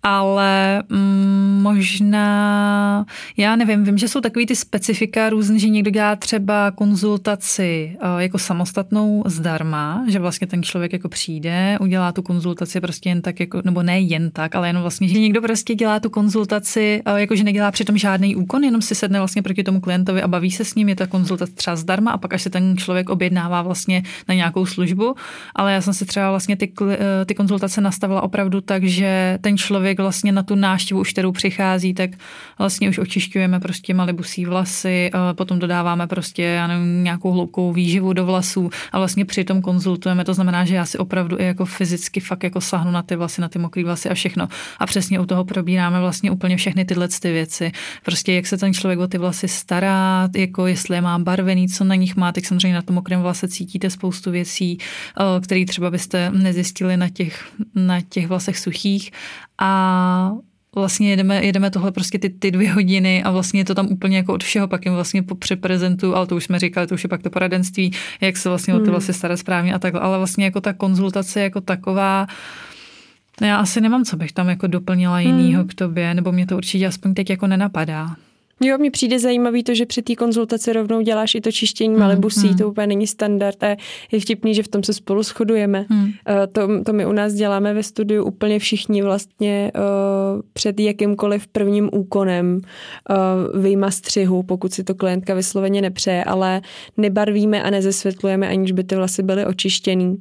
ale 0.04 0.84
mm, 0.90 1.60
možná, 1.62 3.06
já 3.38 3.56
nevím, 3.56 3.84
vím, 3.84 3.98
že 3.98 4.08
jsou 4.08 4.22
takový 4.22 4.46
ty 4.46 4.56
specifika 4.56 5.30
různý, 5.30 5.60
že 5.60 5.70
někdo 5.70 5.92
dělá 5.92 6.16
třeba 6.16 6.72
konzultaci 6.72 7.98
uh, 8.04 8.22
jako 8.22 8.38
samostatnou 8.38 9.24
zdarma, 9.26 10.06
že 10.08 10.20
vlastně 10.20 10.48
ten 10.48 10.64
člověk 10.64 10.94
jako 10.94 11.10
přijde, 11.10 11.78
udělá 11.82 12.12
tu 12.12 12.22
konzultaci 12.22 12.82
prostě 12.82 13.10
jen 13.10 13.22
tak, 13.22 13.40
jako, 13.40 13.62
nebo 13.66 13.84
ne 13.84 14.00
jen 14.00 14.32
tak, 14.32 14.56
ale 14.56 14.70
jenom 14.70 14.82
vlastně, 14.82 15.08
že 15.08 15.20
někdo 15.20 15.42
prostě 15.42 15.76
dělá 15.76 16.00
tu 16.00 16.10
konzultaci, 16.10 17.02
uh, 17.08 17.16
jakože 17.18 17.44
nedělá 17.44 17.72
přitom 17.72 17.98
žádný 17.98 18.36
úkon, 18.36 18.64
jenom 18.64 18.82
si 18.82 18.96
sedne 18.96 19.20
vlastně 19.20 19.42
proti 19.42 19.64
tomu 19.64 19.80
klientovi 19.82 20.22
a 20.22 20.28
baví 20.28 20.52
se 20.52 20.66
s 20.66 20.76
ním, 20.76 20.90
je 20.90 20.96
ta 20.96 21.08
konzultace 21.08 21.54
třeba 21.54 21.76
zdarma 21.76 22.12
a 22.12 22.18
pak 22.18 22.34
až 22.34 22.42
se 22.42 22.50
ten 22.50 22.78
člověk 22.78 23.10
objedná 23.10 23.37
objednává 23.38 23.62
vlastně 23.62 24.04
na 24.28 24.36
nějakou 24.36 24.66
službu, 24.66 25.16
ale 25.56 25.74
já 25.74 25.82
jsem 25.82 25.94
si 25.94 26.06
třeba 26.06 26.30
vlastně 26.30 26.56
ty, 26.56 26.74
eh, 26.92 27.26
ty 27.26 27.36
konzultace 27.36 27.82
nastavila 27.82 28.22
opravdu 28.22 28.62
tak, 28.62 28.84
že 28.84 29.38
ten 29.42 29.58
člověk 29.58 30.00
vlastně 30.00 30.32
na 30.32 30.44
tu 30.44 30.56
náštěvu 30.56 31.02
už, 31.02 31.12
kterou 31.12 31.32
přichází, 31.32 31.94
tak 31.94 32.10
vlastně 32.58 32.90
už 32.90 32.98
očišťujeme 32.98 33.60
prostě 33.60 33.94
malibusí 33.94 34.46
vlasy, 34.46 35.12
potom 35.36 35.60
dodáváme 35.60 36.08
prostě 36.08 36.44
já 36.44 36.68
nevím, 36.68 37.04
nějakou 37.04 37.32
hloubkou 37.32 37.74
výživu 37.74 38.14
do 38.14 38.26
vlasů 38.26 38.70
a 38.92 38.98
vlastně 38.98 39.26
při 39.26 39.44
tom 39.44 39.62
konzultujeme, 39.62 40.26
to 40.26 40.34
znamená, 40.34 40.66
že 40.66 40.76
já 40.76 40.86
si 40.86 40.98
opravdu 40.98 41.40
i 41.40 41.46
jako 41.46 41.66
fyzicky 41.66 42.20
fakt 42.20 42.44
jako 42.44 42.62
sahnu 42.62 42.92
na 42.92 43.04
ty 43.04 43.16
vlasy, 43.16 43.42
na 43.42 43.50
ty 43.50 43.60
mokré 43.60 43.84
vlasy 43.84 44.10
a 44.10 44.14
všechno. 44.14 44.48
A 44.80 44.86
přesně 44.86 45.20
u 45.20 45.26
toho 45.26 45.46
probíráme 45.46 46.00
vlastně 46.00 46.32
úplně 46.32 46.58
všechny 46.58 46.86
tyhle 46.86 47.08
ty 47.08 47.32
věci. 47.32 47.72
Prostě 48.06 48.34
jak 48.34 48.48
se 48.48 48.58
ten 48.58 48.74
člověk 48.74 49.00
o 49.00 49.08
ty 49.08 49.18
vlasy 49.18 49.48
stará, 49.48 50.30
jako 50.36 50.68
jestli 50.68 50.96
je 50.96 51.02
má 51.02 51.20
barvený, 51.20 51.68
co 51.68 51.84
na 51.84 51.96
nich 51.96 52.16
má, 52.16 52.32
tak 52.32 52.46
samozřejmě 52.46 52.76
na 52.76 52.82
tom 52.82 52.96
mokrém 52.96 53.22
vlase 53.28 53.48
cítíte 53.48 53.90
spoustu 53.90 54.32
věcí, 54.32 54.78
eh, 54.80 55.42
které 55.42 55.66
třeba 55.68 55.92
byste 55.92 56.32
nezjistili 56.32 56.98
na 56.98 57.10
těch, 57.10 57.52
na 57.76 58.02
těch 58.02 58.28
vlasech 58.28 58.58
suchých 58.58 59.12
a 59.60 60.32
vlastně 60.76 61.10
jedeme, 61.10 61.46
jedeme 61.46 61.72
tohle 61.72 61.92
prostě 61.92 62.20
ty, 62.20 62.30
ty 62.30 62.52
dvě 62.52 62.72
hodiny 62.72 63.24
a 63.24 63.32
vlastně 63.32 63.60
je 63.60 63.66
to 63.66 63.76
tam 63.76 63.88
úplně 63.88 64.18
jako 64.18 64.34
od 64.34 64.44
všeho, 64.44 64.68
pak 64.68 64.86
jim 64.86 64.94
vlastně 64.94 65.24
po 65.24 65.36
přeprezentu, 65.36 66.16
ale 66.16 66.28
to 66.28 66.36
už 66.36 66.44
jsme 66.44 66.60
říkali, 66.60 66.88
to 66.88 66.96
už 66.96 67.04
je 67.04 67.10
pak 67.10 67.22
to 67.22 67.30
poradenství, 67.30 67.92
jak 68.22 68.38
se 68.38 68.50
vlastně 68.50 68.74
o 68.74 68.78
ty 68.78 68.84
hmm. 68.84 68.92
vlasy 68.92 69.14
starat 69.14 69.38
správně 69.38 69.74
a 69.74 69.80
takhle, 69.80 70.02
ale 70.02 70.18
vlastně 70.18 70.46
jako 70.46 70.62
ta 70.62 70.74
konzultace 70.74 71.42
jako 71.42 71.62
taková, 71.62 72.28
já 73.42 73.58
asi 73.58 73.82
nemám, 73.82 74.06
co 74.06 74.18
bych 74.18 74.32
tam 74.32 74.50
jako 74.50 74.68
doplnila 74.68 75.20
jinýho 75.20 75.60
hmm. 75.60 75.70
k 75.70 75.74
tobě, 75.74 76.14
nebo 76.14 76.32
mě 76.32 76.46
to 76.48 76.58
určitě 76.58 76.88
aspoň 76.88 77.14
teď 77.14 77.30
jako 77.30 77.48
nenapadá. 77.48 78.16
Jo, 78.62 78.78
mně 78.78 78.92
přijde 78.92 79.20
zajímavý 79.20 79.64
to, 79.64 79.76
že 79.76 79.86
při 79.86 80.02
té 80.02 80.16
konzultaci 80.16 80.74
rovnou 80.74 81.02
děláš 81.02 81.36
i 81.36 81.42
to 81.42 81.52
čištění 81.52 81.94
hmm, 81.94 82.00
malibusí, 82.00 82.48
hmm. 82.48 82.58
to 82.58 82.70
úplně 82.70 82.88
není 82.88 83.08
standard 83.08 83.64
a 83.64 83.68
je 84.12 84.20
vtipný, 84.20 84.56
že 84.56 84.64
v 84.64 84.68
tom 84.68 84.84
se 84.84 84.94
spolu 84.94 85.24
shodujeme. 85.24 85.86
Hmm. 85.90 86.04
Uh, 86.04 86.12
to, 86.52 86.84
to 86.84 86.94
my 86.94 87.06
u 87.06 87.12
nás 87.12 87.34
děláme 87.34 87.74
ve 87.74 87.84
studiu 87.84 88.24
úplně 88.24 88.60
všichni 88.60 89.04
vlastně 89.04 89.72
uh, 89.76 90.42
před 90.54 90.80
jakýmkoliv 90.80 91.48
prvním 91.48 91.90
úkonem 91.94 92.60
uh, 93.10 93.62
vyjma 93.62 93.92
střihu, 93.92 94.44
pokud 94.44 94.74
si 94.74 94.84
to 94.84 94.96
klientka 94.96 95.34
vysloveně 95.34 95.82
nepřeje, 95.82 96.24
ale 96.24 96.62
nebarvíme 96.98 97.64
a 97.64 97.70
nezesvětlujeme, 97.70 98.50
aniž 98.50 98.72
by 98.72 98.84
ty 98.84 98.96
vlasy 98.96 99.24
byly 99.24 99.46
očištěný 99.46 100.18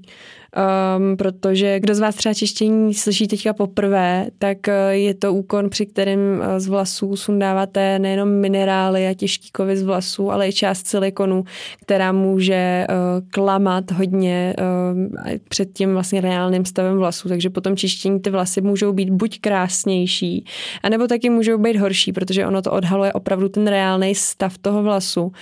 um, 0.56 1.16
protože 1.16 1.80
kdo 1.80 1.94
z 1.94 1.98
vás 1.98 2.14
třeba 2.14 2.34
čištění 2.34 2.94
slyší 2.94 3.28
teďka 3.28 3.52
poprvé, 3.52 4.26
tak 4.38 4.58
uh, 4.68 4.75
je 4.90 5.14
to 5.14 5.34
úkon, 5.34 5.70
při 5.70 5.86
kterém 5.86 6.20
uh, 6.20 6.58
z 6.58 6.66
vlasů 6.66 7.16
sundáváte 7.16 7.98
nejenom 7.98 8.28
minerály 8.28 9.08
a 9.08 9.14
těžký 9.14 9.50
kovy 9.50 9.76
z 9.76 9.82
vlasů, 9.82 10.32
ale 10.32 10.48
i 10.48 10.52
část 10.52 10.86
silikonu, 10.86 11.44
která 11.82 12.12
může 12.12 12.86
uh, 12.88 13.28
klamat 13.30 13.90
hodně 13.90 14.54
uh, 14.58 15.30
před 15.48 15.72
tím 15.72 15.92
vlastně 15.92 16.20
reálným 16.20 16.64
stavem 16.64 16.98
vlasů, 16.98 17.28
takže 17.28 17.50
potom 17.50 17.76
čištění 17.76 18.20
ty 18.20 18.30
vlasy 18.30 18.60
můžou 18.60 18.92
být 18.92 19.10
buď 19.10 19.40
krásnější, 19.40 20.44
anebo 20.82 21.06
taky 21.06 21.30
můžou 21.30 21.58
být 21.58 21.76
horší, 21.76 22.12
protože 22.12 22.46
ono 22.46 22.62
to 22.62 22.72
odhaluje 22.72 23.12
opravdu 23.12 23.48
ten 23.48 23.68
reálný 23.68 24.14
stav 24.14 24.58
toho 24.58 24.82
vlasu. 24.82 25.22
Uh, 25.22 25.32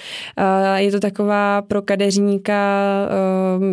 je 0.76 0.92
to 0.92 1.00
taková 1.00 1.62
pro 1.62 1.82
kadeřníka 1.82 2.80
uh, 3.58 3.64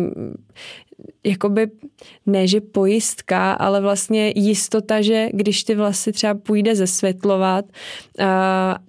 jakoby 1.24 1.70
ne, 2.26 2.46
že 2.46 2.60
pojistka, 2.60 3.52
ale 3.52 3.80
vlastně 3.80 4.32
jistota, 4.36 5.02
že 5.02 5.28
když 5.32 5.64
ty 5.64 5.74
vlasy 5.74 6.12
třeba 6.12 6.34
půjde 6.34 6.74
zesvětlovat, 6.76 7.64
uh, 7.64 8.26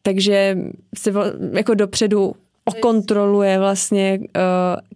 takže 0.01 0.57
si 0.97 1.11
vla, 1.11 1.25
jako 1.53 1.73
dopředu 1.73 2.35
okontroluje 2.65 3.59
vlastně 3.59 4.19
uh, 4.19 4.25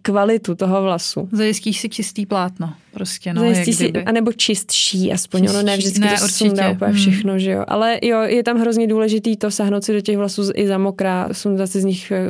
kvalitu 0.02 0.54
toho 0.54 0.82
vlasu. 0.82 1.28
Zajistíš 1.32 1.80
si 1.80 1.88
čistý 1.88 2.26
plátno 2.26 2.74
prostě, 2.98 3.34
no, 3.34 3.40
Zajistí 3.40 3.74
si, 3.74 3.92
anebo 3.92 4.32
čistší 4.32 5.12
aspoň, 5.12 5.40
čistší. 5.40 5.56
ono 5.56 5.66
ne 5.66 5.76
vždycky 5.76 6.00
ne, 6.00 6.16
to 6.20 6.28
sundá 6.28 6.70
úplně 6.70 6.90
hmm. 6.90 7.00
všechno, 7.00 7.38
že 7.38 7.50
jo. 7.50 7.64
Ale 7.68 7.98
jo, 8.02 8.20
je 8.20 8.42
tam 8.42 8.58
hrozně 8.58 8.86
důležitý 8.86 9.36
to 9.36 9.50
sahnout 9.50 9.84
si 9.84 9.92
do 9.92 10.00
těch 10.00 10.16
vlasů 10.16 10.42
i 10.54 10.66
za 10.66 10.78
mokrá, 10.78 11.28
sundat 11.32 11.70
si 11.70 11.80
z 11.80 11.84
nich 11.84 12.10
eh, 12.10 12.28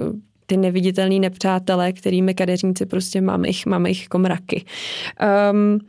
ty 0.49 0.57
neviditelný 0.57 1.21
nepřátelé, 1.21 1.93
kterými 1.93 2.35
kadeřníci 2.35 2.87
prostě 2.87 3.21
máme 3.21 3.49
jich, 3.49 3.67
máme 3.67 3.89
jich 3.89 4.03
jako 4.03 4.19
mraky. 4.19 4.65
Um, 5.53 5.81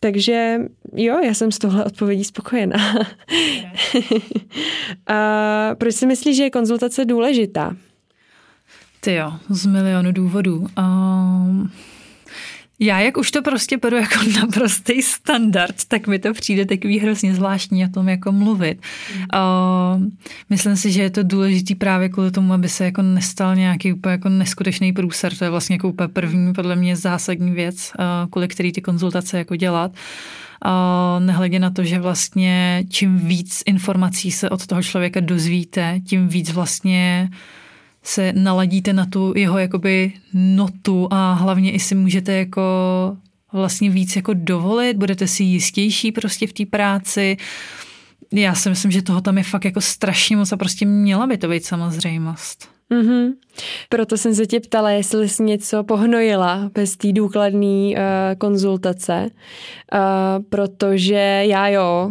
takže 0.00 0.58
jo, 0.94 1.18
já 1.24 1.34
jsem 1.34 1.52
z 1.52 1.58
tohle 1.58 1.84
odpovědí 1.84 2.24
spokojená. 2.24 2.76
A 5.06 5.74
proč 5.78 5.94
si 5.94 6.06
myslíš, 6.06 6.36
že 6.36 6.42
je 6.42 6.50
konzultace 6.50 7.04
důležitá? 7.04 7.76
Ty 9.00 9.14
jo, 9.14 9.32
z 9.48 9.66
milionu 9.66 10.12
důvodů. 10.12 10.66
Um, 10.78 11.70
já, 12.80 13.00
jak 13.00 13.16
už 13.16 13.30
to 13.30 13.42
prostě 13.42 13.76
beru 13.76 13.96
jako 13.96 14.18
naprostý 14.40 15.02
standard, 15.02 15.74
tak 15.88 16.06
mi 16.06 16.18
to 16.18 16.32
přijde 16.32 16.66
takový 16.66 16.98
hrozně 16.98 17.34
zvláštní 17.34 17.84
o 17.84 17.88
tom 17.88 18.08
jako 18.08 18.32
mluvit. 18.32 18.80
Uh, 19.34 20.02
myslím 20.50 20.76
si, 20.76 20.92
že 20.92 21.02
je 21.02 21.10
to 21.10 21.22
důležitý 21.22 21.74
právě 21.74 22.08
kvůli 22.08 22.30
tomu, 22.30 22.52
aby 22.52 22.68
se 22.68 22.84
jako 22.84 23.02
nestal 23.02 23.56
nějaký 23.56 23.92
úplně 23.92 24.12
jako 24.12 24.28
neskutečný 24.28 24.92
průser. 24.92 25.36
To 25.36 25.44
je 25.44 25.50
vlastně 25.50 25.74
jako 25.74 25.88
úplně 25.88 26.08
první, 26.08 26.52
podle 26.52 26.76
mě 26.76 26.96
zásadní 26.96 27.50
věc, 27.50 27.92
uh, 27.98 28.30
kvůli 28.30 28.48
který 28.48 28.72
ty 28.72 28.80
konzultace 28.80 29.38
jako 29.38 29.56
dělat. 29.56 29.92
Uh, 30.66 31.24
nehledě 31.24 31.58
na 31.58 31.70
to, 31.70 31.84
že 31.84 31.98
vlastně 31.98 32.84
čím 32.88 33.18
víc 33.18 33.62
informací 33.66 34.30
se 34.30 34.50
od 34.50 34.66
toho 34.66 34.82
člověka 34.82 35.20
dozvíte, 35.20 36.00
tím 36.06 36.28
víc 36.28 36.52
vlastně 36.52 37.30
se 38.08 38.32
naladíte 38.32 38.92
na 38.92 39.06
tu 39.06 39.32
jeho 39.36 39.58
jakoby 39.58 40.12
notu 40.32 41.08
a 41.10 41.32
hlavně 41.32 41.72
i 41.72 41.80
si 41.80 41.94
můžete 41.94 42.32
jako 42.32 42.62
vlastně 43.52 43.90
víc 43.90 44.16
jako 44.16 44.34
dovolit, 44.34 44.96
budete 44.96 45.26
si 45.26 45.42
jistější 45.42 46.12
prostě 46.12 46.46
v 46.46 46.52
té 46.52 46.66
práci. 46.66 47.36
Já 48.32 48.54
si 48.54 48.70
myslím, 48.70 48.90
že 48.90 49.02
toho 49.02 49.20
tam 49.20 49.38
je 49.38 49.44
fakt 49.44 49.64
jako 49.64 49.80
strašně 49.80 50.36
moc 50.36 50.52
a 50.52 50.56
prostě 50.56 50.86
měla 50.86 51.26
by 51.26 51.38
to 51.38 51.48
být 51.48 51.64
samozřejmost. 51.64 52.77
Mm-hmm. 52.90 53.32
Proto 53.88 54.16
jsem 54.16 54.34
se 54.34 54.46
tě 54.46 54.60
ptala, 54.60 54.90
jestli 54.90 55.28
jsi 55.28 55.42
něco 55.42 55.84
pohnojila 55.84 56.70
bez 56.74 56.96
té 56.96 57.12
důkladné 57.12 57.90
uh, 57.90 57.94
konzultace, 58.38 59.26
uh, 59.94 60.44
protože 60.48 61.42
já 61.46 61.68
jo. 61.68 62.10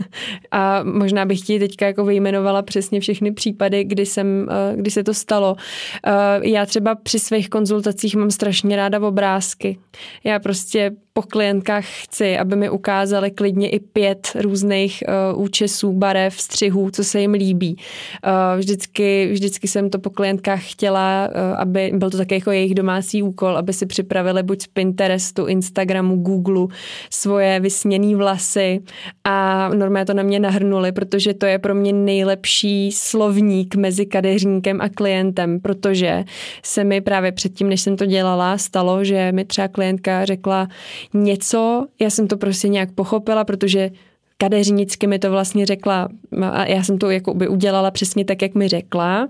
a 0.50 0.82
možná 0.82 1.24
bych 1.24 1.40
ti 1.40 1.58
teďka 1.58 1.86
jako 1.86 2.04
vyjmenovala 2.04 2.62
přesně 2.62 3.00
všechny 3.00 3.32
případy, 3.32 3.84
kdy, 3.84 4.06
jsem, 4.06 4.48
uh, 4.50 4.80
kdy 4.80 4.90
se 4.90 5.04
to 5.04 5.14
stalo. 5.14 5.52
Uh, 5.52 6.44
já 6.44 6.66
třeba 6.66 6.94
při 6.94 7.18
svých 7.18 7.48
konzultacích 7.48 8.16
mám 8.16 8.30
strašně 8.30 8.76
ráda 8.76 9.00
obrázky. 9.00 9.78
Já 10.24 10.38
prostě 10.38 10.90
po 11.12 11.22
klientkách 11.22 11.84
chci, 11.86 12.38
aby 12.38 12.56
mi 12.56 12.70
ukázali 12.70 13.30
klidně 13.30 13.70
i 13.70 13.80
pět 13.80 14.32
různých 14.34 15.02
uh, 15.32 15.42
účesů, 15.42 15.92
barev, 15.92 16.40
střihů, 16.40 16.90
co 16.90 17.04
se 17.04 17.20
jim 17.20 17.32
líbí. 17.32 17.76
Uh, 17.76 18.58
vždycky, 18.58 19.28
vždycky 19.32 19.68
jsem 19.68 19.90
to 19.90 19.98
po 19.98 20.10
klientkách 20.18 20.64
chtěla, 20.64 21.28
uh, 21.28 21.60
aby 21.60 21.90
byl 21.94 22.10
to 22.10 22.16
také 22.16 22.34
jako 22.34 22.50
jejich 22.50 22.74
domácí 22.74 23.22
úkol, 23.22 23.56
aby 23.56 23.72
si 23.72 23.86
připravili 23.86 24.42
buď 24.42 24.62
z 24.62 24.66
Pinterestu, 24.66 25.46
Instagramu, 25.46 26.16
Google 26.16 26.66
svoje 27.10 27.60
vysněné 27.60 28.16
vlasy 28.16 28.80
a 29.24 29.68
normálně 29.68 30.06
to 30.06 30.14
na 30.14 30.22
mě 30.22 30.40
nahrnuli, 30.40 30.92
protože 30.92 31.34
to 31.34 31.46
je 31.46 31.58
pro 31.58 31.74
mě 31.74 31.92
nejlepší 31.92 32.92
slovník 32.92 33.74
mezi 33.74 34.06
kadeřníkem 34.06 34.80
a 34.80 34.88
klientem, 34.88 35.60
protože 35.60 36.24
se 36.62 36.84
mi 36.84 37.00
právě 37.00 37.32
předtím, 37.32 37.68
než 37.68 37.80
jsem 37.80 37.96
to 37.96 38.06
dělala, 38.06 38.58
stalo, 38.58 39.04
že 39.04 39.32
mi 39.32 39.44
třeba 39.44 39.68
klientka 39.68 40.24
řekla, 40.24 40.68
něco, 41.14 41.86
já 42.00 42.10
jsem 42.10 42.28
to 42.28 42.36
prostě 42.36 42.68
nějak 42.68 42.92
pochopila, 42.92 43.44
protože 43.44 43.90
kadeřnicky 44.38 45.06
mi 45.06 45.18
to 45.18 45.30
vlastně 45.30 45.66
řekla 45.66 46.08
a 46.42 46.66
já 46.66 46.82
jsem 46.82 46.98
to 46.98 47.10
jako 47.10 47.34
by 47.34 47.48
udělala 47.48 47.90
přesně 47.90 48.24
tak, 48.24 48.42
jak 48.42 48.54
mi 48.54 48.68
řekla 48.68 49.28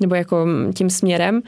nebo 0.00 0.14
jako 0.14 0.46
tím 0.74 0.90
směrem, 0.90 1.42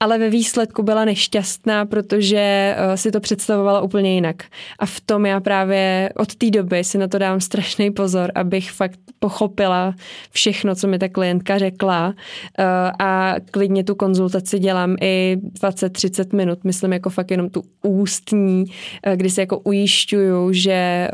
ale 0.00 0.18
ve 0.18 0.30
výsledku 0.30 0.82
byla 0.82 1.04
nešťastná, 1.04 1.86
protože 1.86 2.74
eh, 2.76 2.96
si 2.96 3.10
to 3.10 3.20
představovala 3.20 3.80
úplně 3.80 4.14
jinak. 4.14 4.36
A 4.78 4.86
v 4.86 5.00
tom 5.00 5.26
já 5.26 5.40
právě 5.40 6.10
od 6.16 6.34
té 6.34 6.50
doby 6.50 6.84
si 6.84 6.98
na 6.98 7.08
to 7.08 7.18
dám 7.18 7.40
strašný 7.40 7.90
pozor, 7.90 8.32
abych 8.34 8.70
fakt 8.70 9.00
pochopila 9.18 9.94
všechno, 10.30 10.74
co 10.74 10.88
mi 10.88 10.98
ta 10.98 11.08
klientka 11.08 11.58
řekla 11.58 12.14
eh, 12.58 12.64
a 12.98 13.34
klidně 13.50 13.84
tu 13.84 13.94
konzultaci 13.94 14.58
dělám 14.58 14.96
i 15.00 15.36
20-30 15.62 16.36
minut, 16.36 16.64
myslím 16.64 16.92
jako 16.92 17.10
fakt 17.10 17.30
jenom 17.30 17.50
tu 17.50 17.62
ústní, 17.82 18.64
eh, 19.02 19.16
kdy 19.16 19.30
se 19.30 19.40
jako 19.40 19.58
ujišťuju, 19.58 20.52
že 20.52 21.08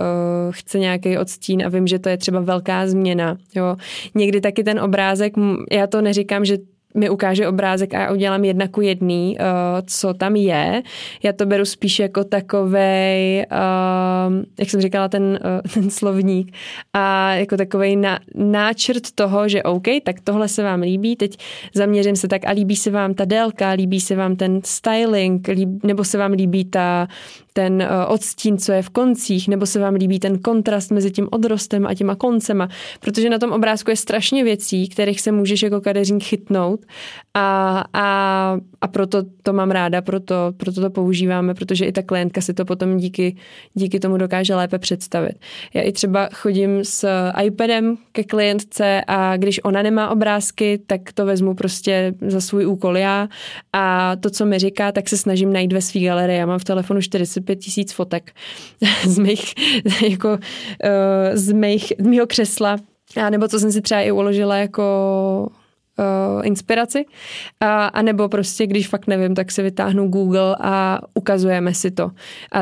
chce 0.50 0.78
nějaký 0.78 1.18
odstín 1.18 1.62
a 1.66 1.68
vím, 1.68 1.86
že 1.86 1.98
to 1.98 2.08
je 2.08 2.16
třeba 2.16 2.40
velká 2.40 2.86
změna. 2.86 3.36
Jo. 3.54 3.76
Někdy 4.14 4.40
taky 4.40 4.64
ten 4.64 4.80
obrázek, 4.80 5.32
já 5.72 5.86
to 5.86 6.02
neříkám, 6.02 6.44
že 6.44 6.58
mi 6.94 7.11
ukáže 7.11 7.49
obrázek 7.49 7.94
a 7.94 8.00
já 8.00 8.12
udělám 8.12 8.44
jedna 8.44 8.68
ku 8.68 8.80
jedný, 8.80 9.37
uh, 9.40 9.46
co 9.87 10.14
tam 10.14 10.37
je. 10.37 10.82
Já 11.22 11.32
to 11.32 11.46
beru 11.46 11.64
spíš 11.64 11.99
jako 11.99 12.25
takovej, 12.25 13.46
uh, 13.52 14.34
jak 14.58 14.70
jsem 14.70 14.80
říkala, 14.80 15.08
ten, 15.08 15.22
uh, 15.22 15.72
ten 15.75 15.90
slovník 15.90 16.52
a 16.92 17.34
jako 17.34 17.56
takovej 17.56 17.96
na, 17.96 18.18
náčrt 18.34 19.11
toho, 19.14 19.49
že 19.49 19.62
OK, 19.62 19.87
tak 20.04 20.20
tohle 20.25 20.49
se 20.49 20.62
vám 20.62 20.80
líbí, 20.80 21.16
teď 21.16 21.37
zaměřím 21.75 22.16
se 22.16 22.28
tak 22.28 22.44
a 22.46 22.50
líbí 22.50 22.76
se 22.76 22.90
vám 22.90 23.14
ta 23.14 23.25
délka, 23.25 23.70
líbí 23.70 24.00
se 24.00 24.16
vám 24.16 24.37
ten 24.37 24.61
styling, 24.64 25.49
líb, 25.49 25.84
nebo 25.84 26.04
se 26.04 26.18
vám 26.18 26.32
líbí 26.32 26.64
ta, 26.64 27.08
ten 27.52 27.88
odstín, 28.09 28.59
co 28.59 28.73
je 28.73 28.82
v 28.82 28.88
koncích, 28.88 29.49
nebo 29.49 29.66
se 29.66 29.80
vám 29.80 29.94
líbí 29.94 30.18
ten 30.18 30.38
kontrast 30.38 30.90
mezi 30.90 31.11
tím 31.11 31.28
odrostem 31.30 31.87
a 31.87 31.94
těma 31.94 32.14
koncema, 32.14 32.68
protože 33.00 33.30
na 33.30 33.38
tom 33.38 33.52
obrázku 33.52 33.90
je 33.90 33.97
strašně 33.97 34.44
věcí, 34.44 34.88
kterých 34.88 35.21
se 35.21 35.32
můžeš 35.32 35.62
jako 35.62 35.80
kadeřník 35.80 36.25
chytnout 36.25 36.80
a, 37.35 37.85
a, 37.92 38.59
a 38.80 38.88
proto 38.88 39.23
to 39.42 39.52
mám 39.52 39.71
ráda, 39.71 40.02
proto, 40.02 40.35
proto 40.56 40.80
to 40.80 40.90
používáme, 40.90 41.54
protože 41.54 41.85
i 41.85 41.92
ta 41.92 42.02
klientka 42.02 42.40
si 42.40 42.54
to 42.54 42.64
potom 42.64 42.97
díky, 42.97 43.37
díky 43.75 44.00
tomu 44.00 44.16
dokáže 44.16 44.54
lépe 44.54 44.78
představit. 44.78 45.35
Já 45.75 45.82
i 45.82 45.92
třeba 45.92 46.28
chodím 46.32 46.80
s 46.82 47.09
iPadem 47.44 47.97
ke 48.12 48.25
klientce 48.25 49.02
a 49.06 49.37
když 49.37 49.61
ona 49.64 49.82
nemá 49.82 50.11
obrázky, 50.11 50.80
tak 50.87 51.12
to 51.14 51.26
vezmu 51.26 51.54
prostě 51.54 52.14
za 52.26 52.40
svůj 52.40 52.66
úkol 52.66 52.97
já 52.97 53.28
a 53.73 54.16
to, 54.16 54.30
co 54.30 54.47
mi 54.47 54.59
říká, 54.59 54.92
tak 54.92 55.09
se 55.09 55.16
snažím 55.16 55.52
najít 55.52 55.73
ve 55.73 55.80
své 55.80 56.00
galerii. 56.00 56.38
Já 56.38 56.47
mám 56.47 56.59
v 56.59 56.64
telefonu 56.64 57.00
45 57.42 57.56
tisíc 57.56 57.92
fotek 57.92 58.32
z 59.04 59.18
mých, 59.18 59.54
jako, 60.11 60.28
uh, 60.28 60.38
z 61.32 61.52
mých, 61.52 61.92
mýho 62.02 62.26
křesla 62.26 62.76
a 63.16 63.30
nebo 63.30 63.49
co 63.49 63.58
jsem 63.58 63.72
si 63.72 63.80
třeba 63.80 64.00
i 64.00 64.12
uložila 64.12 64.56
jako 64.56 64.82
uh, 65.99 66.46
inspiraci. 66.46 67.04
A, 67.61 67.87
a 67.87 68.02
nebo 68.02 68.28
prostě, 68.28 68.66
když 68.66 68.88
fakt 68.88 69.06
nevím, 69.06 69.34
tak 69.34 69.52
si 69.52 69.62
vytáhnu 69.62 70.08
Google 70.08 70.56
a 70.61 70.99
ukazujeme 71.14 71.75
si 71.75 71.90
to. 71.90 72.11
A 72.52 72.61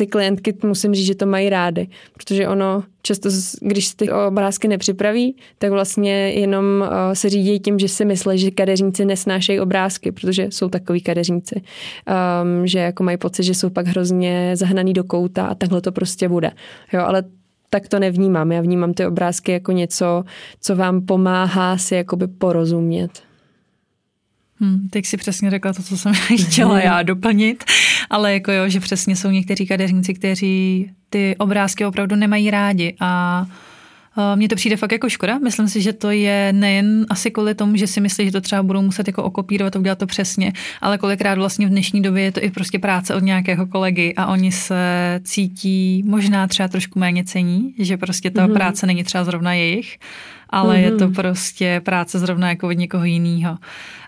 ty 0.00 0.06
klientky 0.06 0.54
musím 0.64 0.94
říct, 0.94 1.06
že 1.06 1.14
to 1.14 1.26
mají 1.26 1.48
rády, 1.48 1.88
protože 2.14 2.48
ono 2.48 2.82
často, 3.02 3.28
když 3.60 3.94
ty 3.94 4.12
obrázky 4.12 4.68
nepřipraví, 4.68 5.36
tak 5.58 5.70
vlastně 5.70 6.12
jenom 6.12 6.64
uh, 6.64 7.12
se 7.12 7.28
řídí 7.28 7.60
tím, 7.60 7.78
že 7.78 7.88
si 7.88 8.04
myslí, 8.04 8.38
že 8.38 8.50
kadeřníci 8.50 9.04
nesnášejí 9.04 9.60
obrázky, 9.60 10.12
protože 10.12 10.46
jsou 10.50 10.68
takový 10.68 11.00
kadeřníci, 11.00 11.60
um, 11.60 12.66
že 12.66 12.78
jako 12.78 13.02
mají 13.02 13.16
pocit, 13.16 13.42
že 13.42 13.54
jsou 13.54 13.70
pak 13.70 13.86
hrozně 13.86 14.52
zahnaný 14.56 14.92
do 14.92 15.04
kouta 15.04 15.46
a 15.46 15.54
takhle 15.54 15.80
to 15.80 15.92
prostě 15.92 16.28
bude. 16.28 16.50
Jo, 16.92 17.00
ale 17.00 17.22
tak 17.70 17.88
to 17.88 17.98
nevnímám. 17.98 18.52
Já 18.52 18.60
vnímám 18.60 18.94
ty 18.94 19.06
obrázky 19.06 19.52
jako 19.52 19.72
něco, 19.72 20.24
co 20.60 20.76
vám 20.76 21.06
pomáhá 21.06 21.78
si 21.78 21.94
jakoby 21.94 22.26
porozumět. 22.26 23.10
Hmm, 24.60 24.88
teď 24.90 25.06
si 25.06 25.16
přesně 25.16 25.50
řekla 25.50 25.72
to, 25.72 25.82
co 25.82 25.98
jsem 25.98 26.12
chtěla 26.48 26.80
já 26.80 27.02
doplnit, 27.02 27.64
ale 28.10 28.32
jako 28.32 28.52
jo, 28.52 28.68
že 28.68 28.80
přesně 28.80 29.16
jsou 29.16 29.30
někteří 29.30 29.66
kadeřníci, 29.66 30.14
kteří 30.14 30.90
ty 31.10 31.36
obrázky 31.38 31.86
opravdu 31.86 32.16
nemají 32.16 32.50
rádi 32.50 32.96
a 33.00 33.46
mně 34.34 34.48
to 34.48 34.54
přijde 34.56 34.76
fakt 34.76 34.92
jako 34.92 35.08
škoda. 35.08 35.38
Myslím 35.38 35.68
si, 35.68 35.82
že 35.82 35.92
to 35.92 36.10
je 36.10 36.52
nejen 36.52 37.06
asi 37.08 37.30
kvůli 37.30 37.54
tomu, 37.54 37.76
že 37.76 37.86
si 37.86 38.00
myslí, 38.00 38.24
že 38.24 38.32
to 38.32 38.40
třeba 38.40 38.62
budou 38.62 38.82
muset 38.82 39.06
jako 39.06 39.22
okopírovat 39.22 39.76
a 39.76 39.78
udělat 39.78 39.98
to 39.98 40.06
přesně, 40.06 40.52
ale 40.80 40.98
kolikrát 40.98 41.38
vlastně 41.38 41.66
v 41.66 41.70
dnešní 41.70 42.02
době 42.02 42.22
je 42.22 42.32
to 42.32 42.44
i 42.44 42.50
prostě 42.50 42.78
práce 42.78 43.14
od 43.14 43.22
nějakého 43.22 43.66
kolegy 43.66 44.14
a 44.16 44.26
oni 44.26 44.52
se 44.52 45.20
cítí 45.24 46.02
možná 46.06 46.46
třeba 46.46 46.68
trošku 46.68 46.98
méně 46.98 47.24
cení, 47.24 47.74
že 47.78 47.96
prostě 47.96 48.30
ta 48.30 48.46
mm-hmm. 48.46 48.52
práce 48.52 48.86
není 48.86 49.04
třeba 49.04 49.24
zrovna 49.24 49.54
jejich, 49.54 49.98
ale 50.50 50.76
mm-hmm. 50.76 50.84
je 50.84 50.90
to 50.90 51.04
mhm. 51.04 51.14
prostě 51.14 51.80
práce 51.84 52.18
zrovna 52.18 52.48
jako 52.48 52.68
od 52.68 52.72
někoho 52.72 53.04
jiného. 53.04 53.58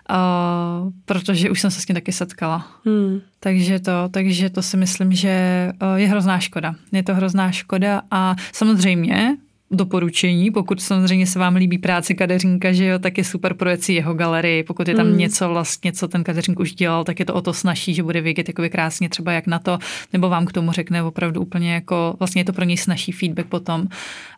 Uh, 0.09 0.91
protože 1.05 1.49
už 1.49 1.61
jsem 1.61 1.71
se 1.71 1.81
s 1.81 1.85
tím 1.85 1.93
taky 1.93 2.11
setkala. 2.11 2.67
Hmm. 2.85 3.21
Takže, 3.39 3.79
to, 3.79 3.91
takže 4.11 4.49
to 4.49 4.61
si 4.61 4.77
myslím, 4.77 5.13
že 5.13 5.69
uh, 5.81 5.95
je 5.95 6.07
hrozná 6.07 6.39
škoda. 6.39 6.75
Je 6.91 7.03
to 7.03 7.15
hrozná 7.15 7.51
škoda 7.51 8.01
a 8.11 8.35
samozřejmě 8.51 9.37
doporučení, 9.75 10.51
pokud 10.51 10.81
samozřejmě 10.81 11.27
se 11.27 11.39
vám 11.39 11.55
líbí 11.55 11.77
práce 11.77 12.13
kadeřínka, 12.13 12.71
že 12.71 12.85
jo, 12.85 12.99
tak 12.99 13.17
je 13.17 13.23
super 13.23 13.53
projet 13.53 13.83
si 13.83 13.93
jeho 13.93 14.13
galerii. 14.13 14.63
Pokud 14.63 14.87
je 14.87 14.95
tam 14.95 15.07
mm. 15.07 15.17
něco 15.17 15.49
vlastně, 15.49 15.91
co 15.91 16.07
ten 16.07 16.23
kadeřník 16.23 16.59
už 16.59 16.73
dělal, 16.73 17.03
tak 17.03 17.19
je 17.19 17.25
to 17.25 17.33
o 17.33 17.41
to 17.41 17.53
snažší, 17.53 17.93
že 17.93 18.03
bude 18.03 18.21
vědět 18.21 18.47
jakoby 18.47 18.69
krásně 18.69 19.09
třeba 19.09 19.31
jak 19.31 19.47
na 19.47 19.59
to, 19.59 19.79
nebo 20.13 20.29
vám 20.29 20.45
k 20.45 20.51
tomu 20.51 20.71
řekne 20.71 21.03
opravdu 21.03 21.41
úplně 21.41 21.73
jako, 21.73 22.15
vlastně 22.19 22.39
je 22.39 22.45
to 22.45 22.53
pro 22.53 22.65
něj 22.65 22.77
snažší 22.77 23.11
feedback 23.11 23.47
potom. 23.47 23.87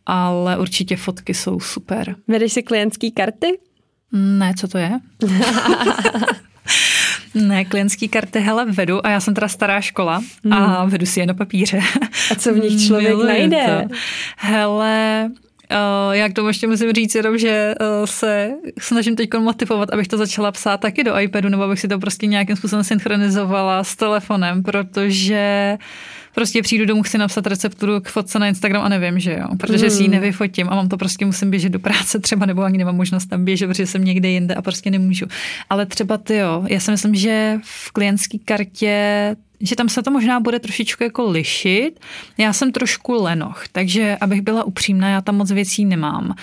Ale 0.06 0.58
určitě 0.58 0.96
fotky 0.96 1.34
jsou 1.34 1.60
super. 1.60 2.16
Vedeš 2.28 2.54
si 2.54 2.64
klientský 2.64 3.12
karty? 3.12 3.48
Ne, 4.12 4.54
co 4.58 4.68
to 4.68 4.78
je? 4.78 5.00
Ne, 7.36 7.66
klientský 7.66 8.08
karty, 8.08 8.40
hele, 8.40 8.66
vedu 8.66 9.06
a 9.06 9.10
já 9.10 9.20
jsem 9.20 9.34
teda 9.34 9.48
stará 9.48 9.82
škola 9.82 10.22
hmm. 10.44 10.54
a 10.54 10.86
vedu 10.86 11.06
si 11.06 11.20
je 11.20 11.26
na 11.26 11.34
papíře. 11.34 11.80
A 12.32 12.36
co 12.36 12.54
v 12.54 12.58
nich 12.58 12.88
člověk 12.88 13.10
Miluji 13.10 13.28
najde? 13.28 13.88
To. 13.90 13.96
Hele, 14.46 15.30
Uh, 15.72 16.14
já 16.16 16.30
k 16.30 16.34
tomu 16.34 16.48
ještě 16.48 16.68
musím 16.68 16.94
říct 16.94 17.16
jenom, 17.16 17.38
že 17.38 17.76
uh, 17.82 18.06
se 18.06 18.52
snažím 18.80 19.16
teď 19.16 19.30
motivovat, 19.40 19.90
abych 19.90 20.08
to 20.08 20.18
začala 20.18 20.52
psát 20.52 20.78
taky 20.78 21.04
do 21.04 21.20
iPadu, 21.20 21.50
nebo 21.50 21.64
abych 21.64 21.80
si 21.80 21.88
to 21.88 22.00
prostě 22.00 22.28
nějakým 22.28 22.56
způsobem 22.56 22.84
synchronizovala 22.84 23.84
s 23.84 23.96
telefonem, 23.96 24.64
protože 24.64 25.78
prostě 26.36 26.62
přijdu 26.62 26.86
domů, 26.86 27.04
chci 27.04 27.18
napsat 27.18 27.48
recepturu 27.48 28.02
k 28.02 28.08
fotce 28.08 28.40
na 28.40 28.48
Instagram 28.48 28.84
a 28.84 28.90
nevím, 28.90 29.20
že 29.20 29.34
jo, 29.34 29.48
protože 29.58 29.90
si 29.90 30.04
ji 30.04 30.10
hmm. 30.10 30.14
nevyfotím 30.14 30.68
a 30.70 30.76
mám 30.76 30.90
to 30.90 30.98
prostě 30.98 31.26
musím 31.26 31.52
běžet 31.52 31.70
do 31.70 31.80
práce 31.80 32.20
třeba, 32.20 32.46
nebo 32.46 32.62
ani 32.62 32.78
nemám 32.78 32.96
možnost 32.96 33.26
tam 33.26 33.46
běžet, 33.46 33.68
protože 33.68 33.88
jsem 33.88 34.06
někde 34.06 34.30
jinde 34.30 34.56
a 34.56 34.62
prostě 34.62 34.92
nemůžu. 34.92 35.26
Ale 35.70 35.86
třeba 35.86 36.18
ty 36.18 36.36
jo, 36.36 36.66
já 36.68 36.80
si 36.80 36.92
myslím, 36.92 37.16
že 37.16 37.60
v 37.64 37.92
klientské 37.92 38.38
kartě 38.46 39.36
že 39.60 39.76
tam 39.76 39.90
se 39.90 40.04
to 40.04 40.12
možná 40.12 40.40
bude 40.40 40.60
trošičku 40.60 41.04
jako 41.04 41.32
lišit. 41.32 42.00
Já 42.38 42.54
jsem 42.54 42.72
trošku 42.72 43.24
lenoch, 43.24 43.64
takže 43.72 44.18
abych 44.22 44.42
byla 44.42 44.64
upřímná, 44.64 45.10
já 45.10 45.22
tam 45.22 45.36
moc 45.36 45.52
věcí 45.52 45.86
nemám. 45.86 46.36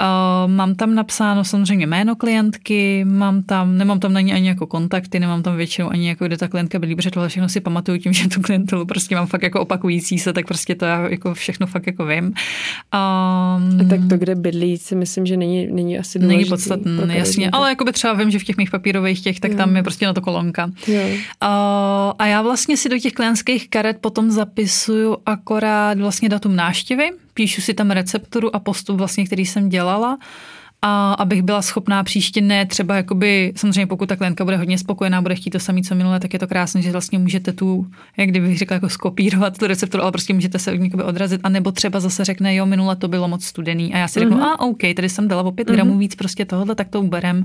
Uh, 0.00 0.50
mám 0.50 0.74
tam 0.74 0.94
napsáno 0.94 1.44
samozřejmě 1.44 1.86
jméno 1.86 2.16
klientky, 2.16 3.04
mám 3.04 3.42
tam, 3.42 3.78
nemám 3.78 4.00
tam 4.00 4.12
na 4.12 4.20
ní 4.20 4.32
ani 4.32 4.48
jako 4.48 4.66
kontakty, 4.66 5.20
nemám 5.20 5.42
tam 5.42 5.56
většinou 5.56 5.90
ani 5.90 6.08
jako 6.08 6.26
kde 6.26 6.36
ta 6.36 6.48
klientka 6.48 6.78
bydlí, 6.78 6.96
protože 6.96 7.10
tohle 7.10 7.28
všechno 7.28 7.48
si 7.48 7.60
pamatuju 7.60 7.98
tím, 7.98 8.12
že 8.12 8.28
tu 8.28 8.40
klientelu 8.40 8.86
prostě 8.86 9.14
mám 9.14 9.26
fakt 9.26 9.42
jako 9.42 9.60
opakující 9.60 10.18
se, 10.18 10.32
tak 10.32 10.46
prostě 10.46 10.74
to 10.74 10.84
já 10.84 11.08
jako 11.08 11.34
všechno 11.34 11.66
fakt 11.66 11.86
jako 11.86 12.06
vím. 12.06 12.24
Um, 12.24 13.88
tak 13.88 14.00
to, 14.08 14.16
kde 14.16 14.34
bydlí, 14.34 14.78
si 14.78 14.94
myslím, 14.94 15.26
že 15.26 15.36
není, 15.36 15.66
není 15.66 15.98
asi 15.98 16.18
důležitý. 16.18 16.36
Není 16.36 16.48
podstatné, 16.48 17.16
jasně, 17.16 17.50
ale 17.50 17.68
jako 17.68 17.84
by 17.84 17.92
třeba 17.92 18.12
vím, 18.12 18.30
že 18.30 18.38
v 18.38 18.44
těch 18.44 18.56
mých 18.56 18.70
papírových 18.70 19.22
těch, 19.22 19.40
tak 19.40 19.50
jo. 19.50 19.56
tam 19.56 19.76
je 19.76 19.82
prostě 19.82 20.06
na 20.06 20.12
to 20.12 20.20
kolonka. 20.20 20.70
Jo. 20.86 21.02
Uh, 21.02 21.18
a 22.18 22.26
já 22.26 22.42
vlastně 22.50 22.76
si 22.76 22.88
do 22.88 22.98
těch 22.98 23.12
klientských 23.12 23.70
karet 23.70 23.98
potom 24.00 24.30
zapisuju 24.30 25.16
akorát 25.26 25.98
vlastně 25.98 26.28
datum 26.28 26.56
návštěvy, 26.56 27.10
píšu 27.34 27.60
si 27.60 27.74
tam 27.74 27.90
recepturu 27.90 28.56
a 28.56 28.58
postup 28.58 28.96
vlastně, 28.96 29.26
který 29.26 29.46
jsem 29.46 29.68
dělala 29.68 30.18
a 30.82 31.12
abych 31.12 31.42
byla 31.42 31.62
schopná 31.62 32.04
příště 32.04 32.40
ne 32.40 32.66
třeba 32.66 32.96
jakoby, 32.96 33.52
samozřejmě 33.56 33.86
pokud 33.86 34.08
ta 34.08 34.16
klientka 34.16 34.44
bude 34.44 34.56
hodně 34.56 34.78
spokojená, 34.78 35.22
bude 35.22 35.34
chtít 35.34 35.50
to 35.50 35.58
samé, 35.58 35.82
co 35.82 35.94
minule, 35.94 36.20
tak 36.20 36.32
je 36.32 36.38
to 36.38 36.46
krásné, 36.46 36.82
že 36.82 36.92
vlastně 36.92 37.18
můžete 37.18 37.52
tu, 37.52 37.86
jak 38.16 38.28
kdybych 38.28 38.58
řekla, 38.58 38.74
jako 38.74 38.88
skopírovat 38.88 39.58
tu 39.58 39.66
recepturu, 39.66 40.02
ale 40.02 40.12
prostě 40.12 40.34
můžete 40.34 40.58
se 40.58 40.72
od 40.72 40.76
někoho 40.76 41.04
odrazit, 41.04 41.40
a 41.44 41.48
nebo 41.48 41.72
třeba 41.72 42.00
zase 42.00 42.24
řekne, 42.24 42.54
jo, 42.54 42.66
minule 42.66 42.96
to 42.96 43.08
bylo 43.08 43.28
moc 43.28 43.44
studený. 43.44 43.94
A 43.94 43.98
já 43.98 44.08
si 44.08 44.20
řeknu, 44.20 44.36
mm-hmm. 44.36 44.42
a 44.42 44.60
OK, 44.60 44.80
tady 44.96 45.08
jsem 45.08 45.28
dala 45.28 45.42
o 45.42 45.52
5 45.52 45.68
mm-hmm. 45.68 45.72
gramů 45.72 45.98
víc 45.98 46.14
prostě 46.14 46.44
tohle, 46.44 46.74
tak 46.74 46.88
to 46.88 47.00
uberem. 47.00 47.44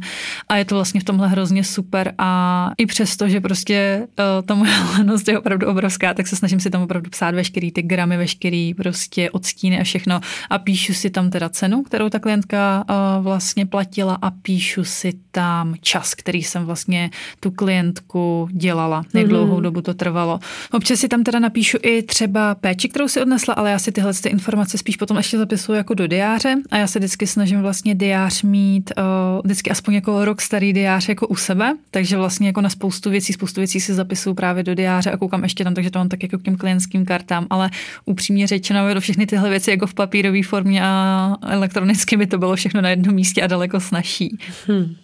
A 0.49 0.57
je 0.57 0.65
to 0.65 0.75
vlastně 0.75 1.01
v 1.01 1.03
tomhle 1.03 1.27
hrozně 1.27 1.63
super. 1.63 2.13
A 2.17 2.71
i 2.77 2.85
přesto, 2.85 3.29
že 3.29 3.41
prostě 3.41 4.07
uh, 4.19 4.45
ta 4.45 4.55
moje 4.55 4.71
lenost 4.97 5.27
je 5.27 5.39
opravdu 5.39 5.67
obrovská, 5.67 6.13
tak 6.13 6.27
se 6.27 6.35
snažím 6.35 6.59
si 6.59 6.69
tam 6.69 6.81
opravdu 6.81 7.09
psát 7.09 7.35
veškerý 7.35 7.71
ty 7.71 7.81
gramy, 7.81 8.17
veškerý 8.17 8.73
prostě 8.73 9.31
odstíny 9.31 9.79
a 9.79 9.83
všechno. 9.83 10.19
A 10.49 10.57
píšu 10.57 10.93
si 10.93 11.09
tam 11.09 11.29
teda 11.29 11.49
cenu, 11.49 11.83
kterou 11.83 12.09
ta 12.09 12.19
klientka 12.19 12.85
uh, 12.89 13.24
vlastně 13.25 13.65
platila 13.65 14.17
a 14.21 14.31
píšu 14.31 14.83
si 14.83 15.13
tam 15.31 15.75
čas, 15.81 16.15
který 16.15 16.43
jsem 16.43 16.65
vlastně 16.65 17.09
tu 17.39 17.51
klientku 17.51 18.47
dělala, 18.51 19.03
jak 19.13 19.27
dlouhou 19.27 19.57
mm. 19.57 19.63
dobu 19.63 19.81
to 19.81 19.93
trvalo. 19.93 20.39
Občas 20.71 20.99
si 20.99 21.07
tam 21.07 21.23
teda 21.23 21.39
napíšu 21.39 21.77
i 21.81 22.03
třeba 22.03 22.55
péči, 22.55 22.89
kterou 22.89 23.07
si 23.07 23.21
odnesla, 23.21 23.53
ale 23.53 23.71
já 23.71 23.79
si 23.79 23.91
tyhle 23.91 24.13
ty 24.13 24.29
informace 24.29 24.77
spíš 24.77 24.97
potom 24.97 25.17
ještě 25.17 25.37
zapisuju 25.37 25.77
jako 25.77 25.93
do 25.93 26.07
diáře 26.07 26.55
a 26.71 26.77
já 26.77 26.87
se 26.87 26.99
vždycky 26.99 27.27
snažím 27.27 27.61
vlastně 27.61 27.95
diář 27.95 28.43
mít 28.43 28.91
uh, 28.97 29.03
vždycky 29.43 29.71
aspoň 29.71 29.93
jako 29.93 30.25
rok 30.25 30.41
starý 30.41 30.73
diář 30.73 31.09
jako 31.09 31.27
u 31.27 31.35
sebe, 31.35 31.73
takže 31.91 32.17
vlastně 32.17 32.47
jako 32.47 32.61
na 32.61 32.69
spoustu 32.69 33.09
věcí, 33.09 33.33
spoustu 33.33 33.61
věcí 33.61 33.79
si 33.79 33.93
zapisuju 33.93 34.35
právě 34.35 34.63
do 34.63 34.75
diáře 34.75 35.11
a 35.11 35.17
koukám 35.17 35.43
ještě 35.43 35.63
tam, 35.63 35.73
takže 35.73 35.91
to 35.91 35.99
mám 35.99 36.09
tak 36.09 36.23
jako 36.23 36.37
k 36.37 36.43
těm 36.43 36.55
klientským 36.55 37.05
kartám, 37.05 37.47
ale 37.49 37.69
upřímně 38.05 38.47
řečeno, 38.47 38.93
do 38.93 39.01
všechny 39.01 39.25
tyhle 39.25 39.49
věci 39.49 39.71
jako 39.71 39.87
v 39.87 39.93
papírové 39.93 40.43
formě 40.43 40.81
a 40.83 41.35
elektronicky 41.41 42.17
by 42.17 42.27
to 42.27 42.37
bylo 42.37 42.55
všechno 42.55 42.81
na 42.81 42.89
jednom 42.89 43.14
místě 43.15 43.41
a 43.41 43.47
daleko 43.47 43.79
snažší. 43.79 44.37
Hmm. 44.67 44.95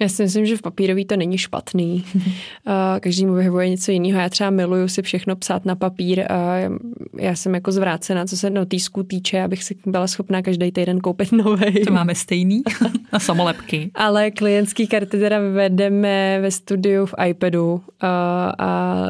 Já 0.00 0.08
si 0.08 0.22
myslím, 0.22 0.46
že 0.46 0.56
v 0.56 0.62
papírový 0.62 1.04
to 1.04 1.16
není 1.16 1.38
špatný. 1.38 2.04
Každý 3.00 3.26
mu 3.26 3.34
vyhovuje 3.34 3.68
něco 3.68 3.92
jiného. 3.92 4.20
Já 4.20 4.28
třeba 4.28 4.50
miluju 4.50 4.88
si 4.88 5.02
všechno 5.02 5.36
psát 5.36 5.64
na 5.64 5.76
papír. 5.76 6.24
Já 7.18 7.34
jsem 7.34 7.54
jako 7.54 7.72
zvrácená, 7.72 8.26
co 8.26 8.36
se 8.36 8.50
notýsků 8.50 9.02
týče, 9.02 9.42
abych 9.42 9.64
si 9.64 9.76
byla 9.86 10.06
schopná 10.06 10.42
každý 10.42 10.72
týden 10.72 11.00
koupit 11.00 11.32
nový. 11.32 11.84
To 11.84 11.92
máme 11.92 12.14
stejný. 12.14 12.62
na 13.12 13.18
samolepky. 13.18 13.90
Ale 13.94 14.30
klientský 14.30 14.86
karty 14.86 15.18
teda 15.18 15.38
vedeme 15.38 16.38
ve 16.40 16.50
studiu 16.50 17.06
v 17.06 17.14
iPadu 17.26 17.82
a, 18.00 18.08
a 18.58 19.06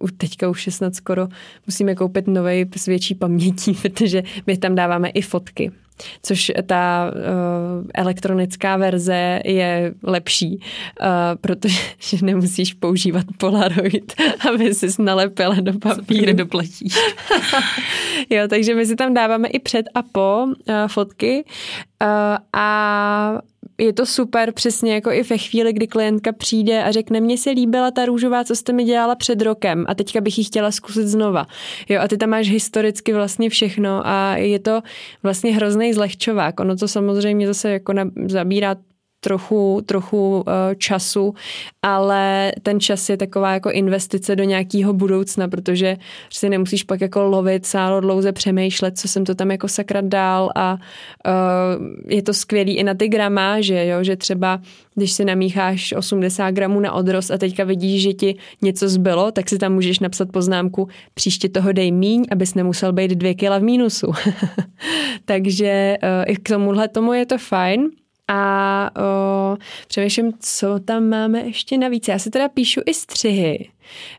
už 0.00 0.12
teďka 0.16 0.48
už 0.48 0.66
je 0.66 0.72
snad 0.72 0.94
skoro 0.94 1.28
musíme 1.66 1.94
koupit 1.94 2.26
nový 2.26 2.66
s 2.76 2.86
větší 2.86 3.14
pamětí, 3.14 3.72
protože 3.82 4.22
my 4.46 4.56
tam 4.56 4.74
dáváme 4.74 5.08
i 5.08 5.22
fotky 5.22 5.72
což 6.22 6.52
ta 6.66 7.12
uh, 7.14 7.86
elektronická 7.94 8.76
verze 8.76 9.40
je 9.44 9.94
lepší, 10.02 10.60
uh, 11.00 11.06
protože 11.40 11.78
nemusíš 12.22 12.74
používat 12.74 13.26
Polaroid, 13.38 14.14
aby 14.48 14.74
si 14.74 14.86
nalepila 14.98 15.54
do 15.60 15.78
papíru. 15.78 16.32
doplatíš. 16.32 16.94
jo, 18.30 18.42
takže 18.48 18.74
my 18.74 18.86
si 18.86 18.96
tam 18.96 19.14
dáváme 19.14 19.48
i 19.48 19.58
před 19.58 19.86
a 19.94 20.02
po 20.02 20.44
uh, 20.46 20.74
fotky 20.86 21.44
uh, 22.02 22.08
a 22.52 23.38
je 23.80 23.92
to 23.92 24.06
super 24.06 24.52
přesně 24.52 24.94
jako 24.94 25.10
i 25.10 25.22
ve 25.22 25.38
chvíli, 25.38 25.72
kdy 25.72 25.86
klientka 25.86 26.32
přijde 26.32 26.84
a 26.84 26.92
řekne, 26.92 27.20
mně 27.20 27.38
se 27.38 27.50
líbila 27.50 27.90
ta 27.90 28.04
růžová, 28.04 28.44
co 28.44 28.56
jste 28.56 28.72
mi 28.72 28.84
dělala 28.84 29.14
před 29.14 29.42
rokem 29.42 29.84
a 29.88 29.94
teďka 29.94 30.20
bych 30.20 30.38
ji 30.38 30.44
chtěla 30.44 30.70
zkusit 30.70 31.06
znova. 31.06 31.46
Jo, 31.88 32.00
a 32.00 32.08
ty 32.08 32.16
tam 32.16 32.30
máš 32.30 32.50
historicky 32.50 33.12
vlastně 33.12 33.50
všechno 33.50 34.06
a 34.06 34.36
je 34.36 34.58
to 34.58 34.80
vlastně 35.22 35.54
hrozný 35.54 35.92
zlehčovák. 35.92 36.60
Ono 36.60 36.76
to 36.76 36.88
samozřejmě 36.88 37.46
zase 37.46 37.70
jako 37.70 37.94
zabírá 38.26 38.76
trochu, 39.20 39.80
trochu 39.86 40.44
eh, 40.46 40.74
času, 40.74 41.34
ale 41.82 42.52
ten 42.62 42.80
čas 42.80 43.08
je 43.08 43.16
taková 43.16 43.52
jako 43.52 43.70
investice 43.70 44.36
do 44.36 44.44
nějakého 44.44 44.92
budoucna, 44.92 45.48
protože 45.48 45.96
si 46.30 46.48
nemusíš 46.48 46.82
pak 46.82 47.00
jako 47.00 47.22
lovit, 47.22 47.66
sálo 47.66 48.00
dlouze 48.00 48.32
přemýšlet, 48.32 48.98
co 48.98 49.08
jsem 49.08 49.24
to 49.24 49.34
tam 49.34 49.50
jako 49.50 49.68
sakrat 49.68 50.04
dál 50.04 50.50
a 50.56 50.72
uh, 50.74 51.86
je 52.08 52.22
to 52.22 52.34
skvělý 52.34 52.76
i 52.76 52.84
na 52.84 52.94
ty 52.94 53.08
gramáže, 53.08 53.86
jo, 53.86 54.04
že 54.04 54.16
třeba 54.16 54.60
když 54.94 55.12
si 55.12 55.24
namícháš 55.24 55.94
80 55.96 56.50
gramů 56.50 56.80
na 56.80 56.92
odrost 56.92 57.30
a 57.30 57.38
teďka 57.38 57.64
vidíš, 57.64 58.02
že 58.02 58.12
ti 58.12 58.36
něco 58.62 58.88
zbylo, 58.88 59.32
tak 59.32 59.48
si 59.48 59.58
tam 59.58 59.72
můžeš 59.72 59.98
napsat 59.98 60.32
poznámku, 60.32 60.88
příště 61.14 61.48
toho 61.48 61.72
dej 61.72 61.92
míň, 61.92 62.24
abys 62.30 62.54
nemusel 62.54 62.92
být 62.92 63.10
dvě 63.10 63.34
kila 63.34 63.58
v 63.58 63.62
mínusu. 63.62 64.06
Takže 65.24 65.96
uh, 66.02 66.08
i 66.26 66.36
k 66.36 66.48
tomuhle 66.48 66.88
tomu 66.88 67.12
je 67.12 67.26
to 67.26 67.38
fajn 67.38 67.90
a 68.32 68.90
o, 69.02 69.56
přemýšlím, 69.88 70.32
co 70.40 70.78
tam 70.78 71.08
máme 71.08 71.40
ještě 71.40 71.78
navíc. 71.78 72.08
Já 72.08 72.18
si 72.18 72.30
teda 72.30 72.48
píšu 72.48 72.80
i 72.86 72.94
střihy. 72.94 73.70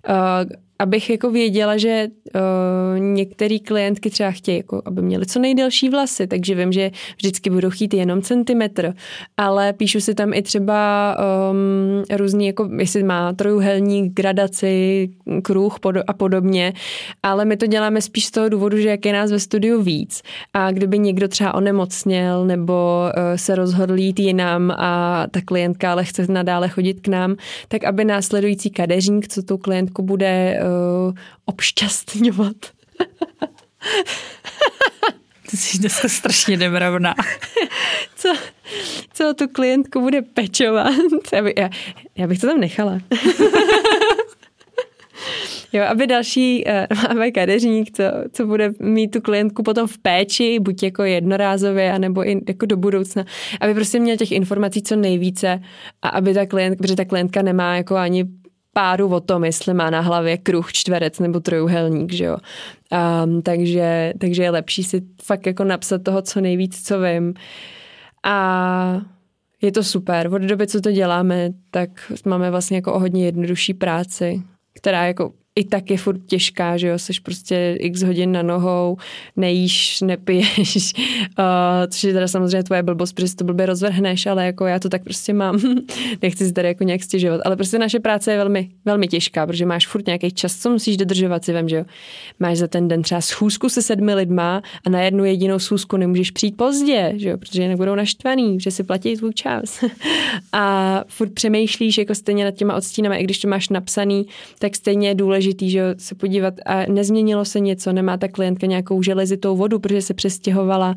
Uh, 0.09 0.51
abych 0.81 1.09
jako 1.09 1.31
věděla, 1.31 1.77
že 1.77 2.07
uh, 2.35 2.99
některé 2.99 3.59
klientky 3.59 4.09
třeba 4.09 4.31
chtějí, 4.31 4.57
jako, 4.57 4.81
aby 4.85 5.01
měly 5.01 5.25
co 5.25 5.39
nejdelší 5.39 5.89
vlasy, 5.89 6.27
takže 6.27 6.55
vím, 6.55 6.71
že 6.71 6.91
vždycky 7.17 7.49
budu 7.49 7.69
chtít 7.69 7.93
jenom 7.93 8.21
centimetr, 8.21 8.93
ale 9.37 9.73
píšu 9.73 9.99
si 9.99 10.15
tam 10.15 10.33
i 10.33 10.41
třeba 10.41 11.17
um, 11.51 12.17
různý, 12.17 12.47
jako 12.47 12.69
jestli 12.77 13.03
má 13.03 13.33
trojuhelník, 13.33 14.13
gradaci, 14.13 15.09
kruh 15.43 15.79
pod- 15.79 16.03
a 16.07 16.13
podobně, 16.13 16.73
ale 17.23 17.45
my 17.45 17.57
to 17.57 17.67
děláme 17.67 18.01
spíš 18.01 18.25
z 18.25 18.31
toho 18.31 18.49
důvodu, 18.49 18.77
že 18.77 18.89
jak 18.89 19.05
je 19.05 19.13
nás 19.13 19.31
ve 19.31 19.39
studiu 19.39 19.81
víc 19.81 20.21
a 20.53 20.71
kdyby 20.71 20.99
někdo 20.99 21.27
třeba 21.27 21.53
onemocněl 21.53 22.45
nebo 22.45 23.03
uh, 23.05 23.23
se 23.35 23.55
rozhodl 23.55 23.97
jít 23.97 24.19
jinam 24.19 24.71
a 24.71 25.25
ta 25.31 25.41
klientka 25.45 25.91
ale 25.91 26.03
chce 26.03 26.25
nadále 26.29 26.69
chodit 26.69 26.93
k 26.93 27.07
nám, 27.07 27.35
tak 27.67 27.83
aby 27.83 28.05
následující 28.05 28.69
kadeřník, 28.69 29.27
co 29.27 29.43
tu 29.51 29.57
klientku 29.57 30.01
bude 30.01 30.59
uh, 30.63 31.13
obšťastňovat. 31.45 32.55
Ty 35.49 35.57
jsi 35.57 35.77
dneska 35.77 36.07
strašně 36.09 36.57
nemravná. 36.57 37.15
co, 38.15 38.33
co 39.13 39.33
tu 39.33 39.47
klientku 39.47 40.01
bude 40.01 40.21
pečovat? 40.21 40.93
Já, 41.33 41.41
by, 41.43 41.53
já, 41.57 41.69
já 42.17 42.27
bych 42.27 42.39
to 42.39 42.47
tam 42.47 42.59
nechala. 42.59 42.99
Jo, 45.73 45.83
aby 45.83 46.07
další 46.07 46.65
uh, 46.65 46.97
máme 47.07 47.31
kadeřník, 47.31 47.91
co, 47.91 48.03
co 48.31 48.45
bude 48.45 48.73
mít 48.79 49.07
tu 49.07 49.21
klientku 49.21 49.63
potom 49.63 49.87
v 49.87 49.97
péči, 49.97 50.59
buď 50.59 50.83
jako 50.83 51.03
jednorázově, 51.03 51.91
anebo 51.91 52.27
i 52.27 52.41
jako 52.47 52.65
do 52.65 52.77
budoucna, 52.77 53.25
aby 53.61 53.73
prostě 53.73 53.99
měl 53.99 54.17
těch 54.17 54.31
informací 54.31 54.81
co 54.83 54.95
nejvíce 54.95 55.61
a 56.01 56.09
aby 56.09 56.33
ta 56.33 56.45
klientka, 56.45 56.81
protože 56.81 56.95
ta 56.95 57.05
klientka 57.05 57.41
nemá 57.41 57.75
jako 57.75 57.95
ani 57.95 58.25
páru 58.73 59.07
o 59.07 59.19
tom, 59.19 59.43
jestli 59.43 59.73
má 59.73 59.89
na 59.89 59.99
hlavě 59.99 60.37
kruh, 60.37 60.73
čtverec 60.73 61.19
nebo 61.19 61.39
trojuhelník, 61.39 62.13
že 62.13 62.25
jo. 62.25 62.37
Um, 63.23 63.41
takže, 63.41 64.13
takže 64.17 64.43
je 64.43 64.51
lepší 64.51 64.83
si 64.83 65.01
fakt 65.23 65.45
jako 65.45 65.63
napsat 65.63 66.03
toho 66.03 66.21
co 66.21 66.41
nejvíc, 66.41 66.87
co 66.87 67.01
vím. 67.01 67.33
A 68.23 69.01
je 69.61 69.71
to 69.71 69.83
super. 69.83 70.33
Od 70.33 70.41
doby, 70.41 70.67
co 70.67 70.81
to 70.81 70.91
děláme, 70.91 71.49
tak 71.71 72.11
máme 72.25 72.51
vlastně 72.51 72.77
jako 72.77 72.93
o 72.93 72.99
hodně 72.99 73.25
jednodušší 73.25 73.73
práci, 73.73 74.41
která 74.73 75.05
jako 75.07 75.33
i 75.55 75.63
tak 75.63 75.91
je 75.91 75.97
furt 75.97 76.19
těžká, 76.27 76.77
že 76.77 76.87
jo, 76.87 76.99
jsi 76.99 77.13
prostě 77.23 77.77
x 77.79 78.01
hodin 78.01 78.31
na 78.31 78.41
nohou, 78.41 78.97
nejíš, 79.35 80.01
nepiješ, 80.01 80.93
uh, 81.39 81.45
což 81.89 82.03
je 82.03 82.13
teda 82.13 82.27
samozřejmě 82.27 82.63
tvoje 82.63 82.83
blbost, 82.83 83.13
protože 83.13 83.35
to 83.35 83.43
blbě 83.43 83.65
rozvrhneš, 83.65 84.25
ale 84.25 84.45
jako 84.45 84.65
já 84.65 84.79
to 84.79 84.89
tak 84.89 85.03
prostě 85.03 85.33
mám, 85.33 85.59
nechci 86.21 86.45
si 86.45 86.53
tady 86.53 86.67
jako 86.67 86.83
nějak 86.83 87.03
stěžovat, 87.03 87.41
ale 87.45 87.55
prostě 87.55 87.79
naše 87.79 87.99
práce 87.99 88.31
je 88.31 88.37
velmi, 88.37 88.69
velmi 88.85 89.07
těžká, 89.07 89.47
protože 89.47 89.65
máš 89.65 89.87
furt 89.87 90.05
nějaký 90.05 90.31
čas, 90.31 90.55
co 90.55 90.69
musíš 90.69 90.97
dodržovat 90.97 91.45
si, 91.45 91.53
vem, 91.53 91.69
že 91.69 91.75
jo, 91.75 91.85
máš 92.39 92.57
za 92.57 92.67
ten 92.67 92.87
den 92.87 93.01
třeba 93.01 93.21
schůzku 93.21 93.69
se 93.69 93.81
sedmi 93.81 94.13
lidma 94.13 94.61
a 94.85 94.89
na 94.89 95.01
jednu 95.01 95.25
jedinou 95.25 95.59
schůzku 95.59 95.97
nemůžeš 95.97 96.31
přijít 96.31 96.57
pozdě, 96.57 97.13
že 97.15 97.29
jo, 97.29 97.37
protože 97.37 97.61
jinak 97.61 97.77
budou 97.77 97.95
naštvaný, 97.95 98.59
že 98.59 98.71
si 98.71 98.83
platí 98.83 99.17
tvůj 99.17 99.33
čas. 99.33 99.83
A 100.53 101.03
furt 101.07 101.33
přemýšlíš 101.33 101.97
jako 101.97 102.15
stejně 102.15 102.45
nad 102.45 102.51
těma 102.51 102.75
odstínama, 102.75 103.15
i 103.15 103.23
když 103.23 103.39
to 103.39 103.47
máš 103.47 103.69
napsaný, 103.69 104.25
tak 104.59 104.75
stejně 104.75 105.07
je 105.07 105.15
důležité 105.15 105.41
důležitý, 105.51 105.69
že 105.69 105.95
se 105.97 106.15
podívat 106.15 106.53
a 106.65 106.85
nezměnilo 106.91 107.45
se 107.45 107.59
něco, 107.59 107.93
nemá 107.93 108.17
ta 108.17 108.27
klientka 108.27 108.67
nějakou 108.67 109.01
železitou 109.01 109.55
vodu, 109.55 109.79
protože 109.79 110.01
se 110.01 110.13
přestěhovala, 110.13 110.95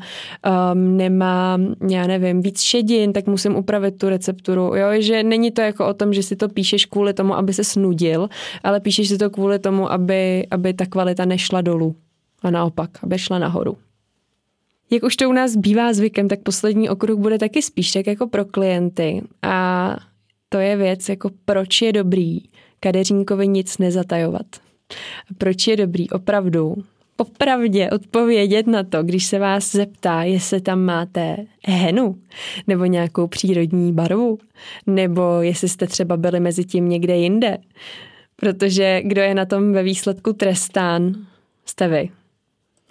um, 0.73 0.97
nemá, 0.97 1.59
já 1.89 2.07
nevím, 2.07 2.41
víc 2.41 2.61
šedin, 2.61 3.13
tak 3.13 3.27
musím 3.27 3.55
upravit 3.55 3.97
tu 3.97 4.09
recepturu, 4.09 4.75
jo, 4.75 4.87
že 4.99 5.23
není 5.23 5.51
to 5.51 5.61
jako 5.61 5.87
o 5.87 5.93
tom, 5.93 6.13
že 6.13 6.23
si 6.23 6.35
to 6.35 6.49
píšeš 6.49 6.85
kvůli 6.85 7.13
tomu, 7.13 7.35
aby 7.35 7.53
se 7.53 7.63
snudil, 7.63 8.29
ale 8.63 8.79
píšeš 8.79 9.09
si 9.09 9.17
to 9.17 9.29
kvůli 9.29 9.59
tomu, 9.59 9.91
aby, 9.91 10.47
aby 10.51 10.73
ta 10.73 10.85
kvalita 10.85 11.25
nešla 11.25 11.61
dolů 11.61 11.95
a 12.41 12.51
naopak, 12.51 12.89
aby 13.03 13.19
šla 13.19 13.39
nahoru. 13.39 13.77
Jak 14.91 15.03
už 15.03 15.15
to 15.15 15.29
u 15.29 15.33
nás 15.33 15.55
bývá 15.55 15.93
zvykem, 15.93 16.27
tak 16.27 16.39
poslední 16.39 16.89
okruh 16.89 17.19
bude 17.19 17.37
taky 17.39 17.61
spíš 17.61 17.91
tak 17.91 18.07
jako 18.07 18.27
pro 18.27 18.45
klienty 18.45 19.21
a 19.41 19.97
to 20.49 20.57
je 20.57 20.77
věc, 20.77 21.09
jako 21.09 21.29
proč 21.45 21.81
je 21.81 21.93
dobrý 21.93 22.39
kadeřínkovi 22.85 23.47
nic 23.47 23.77
nezatajovat. 23.77 24.45
Proč 25.37 25.67
je 25.67 25.77
dobrý 25.77 26.09
opravdu 26.09 26.75
popravdě 27.15 27.89
odpovědět 27.89 28.67
na 28.67 28.83
to, 28.83 29.03
když 29.03 29.25
se 29.25 29.39
vás 29.39 29.71
zeptá, 29.71 30.23
jestli 30.23 30.61
tam 30.61 30.81
máte 30.81 31.37
henu 31.67 32.15
nebo 32.67 32.85
nějakou 32.85 33.27
přírodní 33.27 33.93
barvu, 33.93 34.37
nebo 34.87 35.41
jestli 35.41 35.69
jste 35.69 35.87
třeba 35.87 36.17
byli 36.17 36.39
mezi 36.39 36.63
tím 36.63 36.89
někde 36.89 37.17
jinde. 37.17 37.57
Protože 38.35 39.01
kdo 39.03 39.21
je 39.21 39.35
na 39.35 39.45
tom 39.45 39.73
ve 39.73 39.83
výsledku 39.83 40.33
trestán, 40.33 41.13
jste 41.65 41.87
vy 41.87 42.09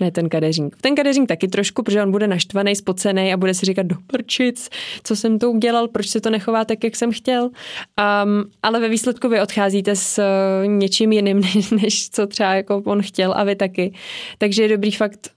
ne 0.01 0.11
ten 0.11 0.29
kadeřník. 0.29 0.77
Ten 0.81 0.95
kadeřník 0.95 1.29
taky 1.29 1.49
trošku, 1.49 1.83
protože 1.83 2.03
on 2.03 2.11
bude 2.11 2.27
naštvaný, 2.27 2.77
spocený 2.77 3.33
a 3.33 3.37
bude 3.37 3.55
si 3.55 3.67
říkat 3.67 3.87
do 3.87 3.97
prčic, 4.07 4.71
co 5.05 5.17
jsem 5.17 5.39
to 5.39 5.51
udělal, 5.51 5.89
proč 5.89 6.09
se 6.09 6.21
to 6.21 6.31
nechová 6.31 6.65
tak, 6.65 6.85
jak 6.85 6.97
jsem 6.97 7.13
chtěl. 7.13 7.45
Um, 7.45 8.45
ale 8.63 8.81
ve 8.81 8.89
výsledku 8.89 9.29
vy 9.29 9.41
odcházíte 9.41 9.97
s 9.97 10.19
uh, 10.19 10.69
něčím 10.69 11.13
jiným, 11.13 11.41
než, 11.55 11.71
než 11.71 12.11
co 12.11 12.27
třeba 12.27 12.55
jako 12.55 12.83
on 12.85 13.03
chtěl 13.03 13.35
a 13.37 13.45
vy 13.45 13.57
taky. 13.57 13.95
Takže 14.39 14.63
je 14.63 14.69
dobrý 14.69 14.91
fakt 14.91 15.31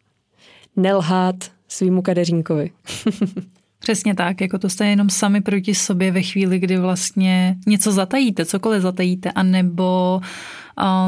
nelhát 0.75 1.35
svýmu 1.67 2.01
kadeřínkovi. 2.01 2.71
Přesně 3.79 4.15
tak, 4.15 4.41
jako 4.41 4.57
to 4.57 4.69
jste 4.69 4.87
jenom 4.87 5.09
sami 5.09 5.41
proti 5.41 5.75
sobě 5.75 6.11
ve 6.11 6.21
chvíli, 6.21 6.59
kdy 6.59 6.77
vlastně 6.77 7.55
něco 7.67 7.91
zatajíte, 7.91 8.45
cokoliv 8.45 8.81
zatajíte, 8.81 9.31
anebo 9.31 10.21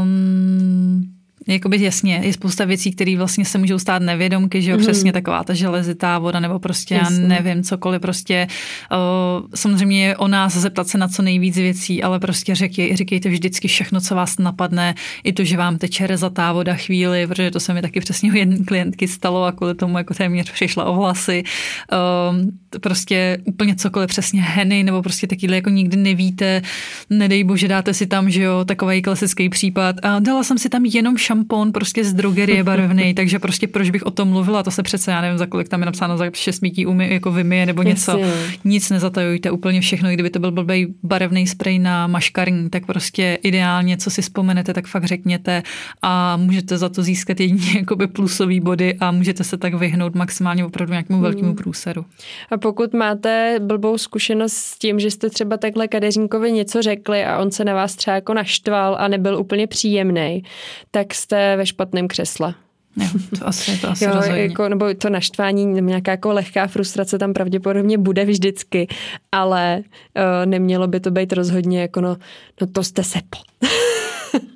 um, 0.01 1.18
Jakoby 1.53 1.81
jasně, 1.81 2.21
je 2.23 2.33
spousta 2.33 2.65
věcí, 2.65 2.91
které 2.91 3.17
vlastně 3.17 3.45
se 3.45 3.57
můžou 3.57 3.79
stát 3.79 4.01
nevědomky, 4.01 4.61
že 4.61 4.71
jo, 4.71 4.77
mm. 4.77 4.83
přesně 4.83 5.13
taková 5.13 5.43
ta 5.43 5.53
železitá 5.53 6.19
voda, 6.19 6.39
nebo 6.39 6.59
prostě 6.59 6.95
jasně. 6.95 7.21
já 7.21 7.27
nevím, 7.27 7.63
cokoliv, 7.63 8.01
prostě 8.01 8.47
uh, 8.91 9.47
samozřejmě 9.55 10.05
je 10.05 10.17
o 10.17 10.27
nás 10.27 10.57
zeptat 10.57 10.87
se 10.87 10.97
na 10.97 11.07
co 11.07 11.21
nejvíc 11.21 11.55
věcí, 11.55 12.03
ale 12.03 12.19
prostě 12.19 12.55
řekej, 12.55 12.95
říkejte 12.95 13.29
vždycky 13.29 13.67
všechno, 13.67 14.01
co 14.01 14.15
vás 14.15 14.37
napadne, 14.37 14.95
i 15.23 15.33
to, 15.33 15.43
že 15.43 15.57
vám 15.57 15.77
teče 15.77 16.07
rezatá 16.07 16.53
voda 16.53 16.75
chvíli, 16.75 17.27
protože 17.27 17.51
to 17.51 17.59
se 17.59 17.73
mi 17.73 17.81
taky 17.81 17.99
přesně 17.99 18.31
u 18.31 18.35
jedné 18.35 18.57
klientky 18.57 19.07
stalo 19.07 19.43
a 19.43 19.51
kvůli 19.51 19.75
tomu 19.75 19.97
jako 19.97 20.13
téměř 20.13 20.51
přišla 20.51 20.85
o 20.85 20.95
vlasy. 20.95 21.43
Uh, 21.91 22.79
prostě 22.81 23.37
úplně 23.45 23.75
cokoliv, 23.75 24.07
přesně 24.09 24.41
heny, 24.41 24.83
nebo 24.83 25.01
prostě 25.01 25.27
takyhle 25.27 25.55
jako 25.55 25.69
nikdy 25.69 25.97
nevíte, 25.97 26.61
nedej 27.09 27.43
bože, 27.43 27.67
dáte 27.67 27.93
si 27.93 28.07
tam, 28.07 28.29
že 28.29 28.41
jo, 28.41 28.65
takový 28.65 29.01
klasický 29.01 29.49
případ 29.49 29.95
a 30.03 30.19
dala 30.19 30.43
jsem 30.43 30.57
si 30.57 30.69
tam 30.69 30.85
jenom 30.85 31.17
šampon 31.39 31.71
prostě 31.71 32.03
z 32.03 32.13
drogerie 32.13 32.63
barevný, 32.63 33.13
takže 33.15 33.39
prostě 33.39 33.67
proč 33.67 33.89
bych 33.89 34.03
o 34.03 34.11
tom 34.11 34.29
mluvila, 34.29 34.63
to 34.63 34.71
se 34.71 34.83
přece, 34.83 35.11
já 35.11 35.21
nevím, 35.21 35.37
za 35.37 35.45
kolik 35.45 35.69
tam 35.69 35.79
je 35.79 35.85
napsáno, 35.85 36.17
za 36.17 36.25
šest 36.33 36.61
mítí 36.61 36.85
umy, 36.85 37.13
jako 37.13 37.31
vymije 37.31 37.65
nebo 37.65 37.83
něco. 37.83 38.19
Nic 38.65 38.89
nezatajujte, 38.89 39.51
úplně 39.51 39.81
všechno, 39.81 40.09
kdyby 40.09 40.29
to 40.29 40.39
byl 40.39 40.51
blbý 40.51 40.95
barevný 41.03 41.47
sprej 41.47 41.79
na 41.79 42.07
maškarní, 42.07 42.69
tak 42.69 42.85
prostě 42.85 43.37
ideálně, 43.43 43.97
co 43.97 44.09
si 44.09 44.21
vzpomenete, 44.21 44.73
tak 44.73 44.87
fakt 44.87 45.05
řekněte 45.05 45.63
a 46.01 46.37
můžete 46.37 46.77
za 46.77 46.89
to 46.89 47.03
získat 47.03 47.39
jedině 47.39 47.71
jakoby 47.79 48.07
plusový 48.07 48.59
body 48.59 48.93
a 48.99 49.11
můžete 49.11 49.43
se 49.43 49.57
tak 49.57 49.73
vyhnout 49.73 50.15
maximálně 50.15 50.65
opravdu 50.65 50.91
nějakému 50.91 51.17
hmm. 51.17 51.23
velkému 51.23 51.53
průseru. 51.53 52.05
A 52.51 52.57
pokud 52.57 52.93
máte 52.93 53.59
blbou 53.59 53.97
zkušenost 53.97 54.53
s 54.53 54.79
tím, 54.79 54.99
že 54.99 55.11
jste 55.11 55.29
třeba 55.29 55.57
takhle 55.57 55.87
kadeřníkovi 55.87 56.51
něco 56.51 56.81
řekli 56.81 57.25
a 57.25 57.37
on 57.37 57.51
se 57.51 57.65
na 57.65 57.73
vás 57.73 57.95
třeba 57.95 58.15
jako 58.15 58.33
naštval 58.33 58.97
a 58.99 59.07
nebyl 59.07 59.37
úplně 59.39 59.67
příjemný, 59.67 60.43
tak 60.91 61.13
jste 61.19 61.55
ve 61.55 61.65
špatném 61.65 62.07
křesle. 62.07 62.53
Jo, 62.97 63.07
to 63.39 63.47
asi, 63.47 63.81
to 63.81 63.89
asi 63.89 64.03
jo, 64.05 64.21
jako, 64.33 64.69
nebo 64.69 64.93
to 64.93 65.09
naštvání, 65.09 65.65
nějaká 65.65 66.11
jako 66.11 66.33
lehká 66.33 66.67
frustrace 66.67 67.17
tam 67.17 67.33
pravděpodobně 67.33 67.97
bude 67.97 68.25
vždycky, 68.25 68.87
ale 69.31 69.81
uh, 69.81 70.45
nemělo 70.45 70.87
by 70.87 70.99
to 70.99 71.11
být 71.11 71.33
rozhodně 71.33 71.81
jako 71.81 72.01
no, 72.01 72.17
no 72.61 72.67
to 72.67 72.83
jste 72.83 73.03
se 73.03 73.19
po. 73.29 73.67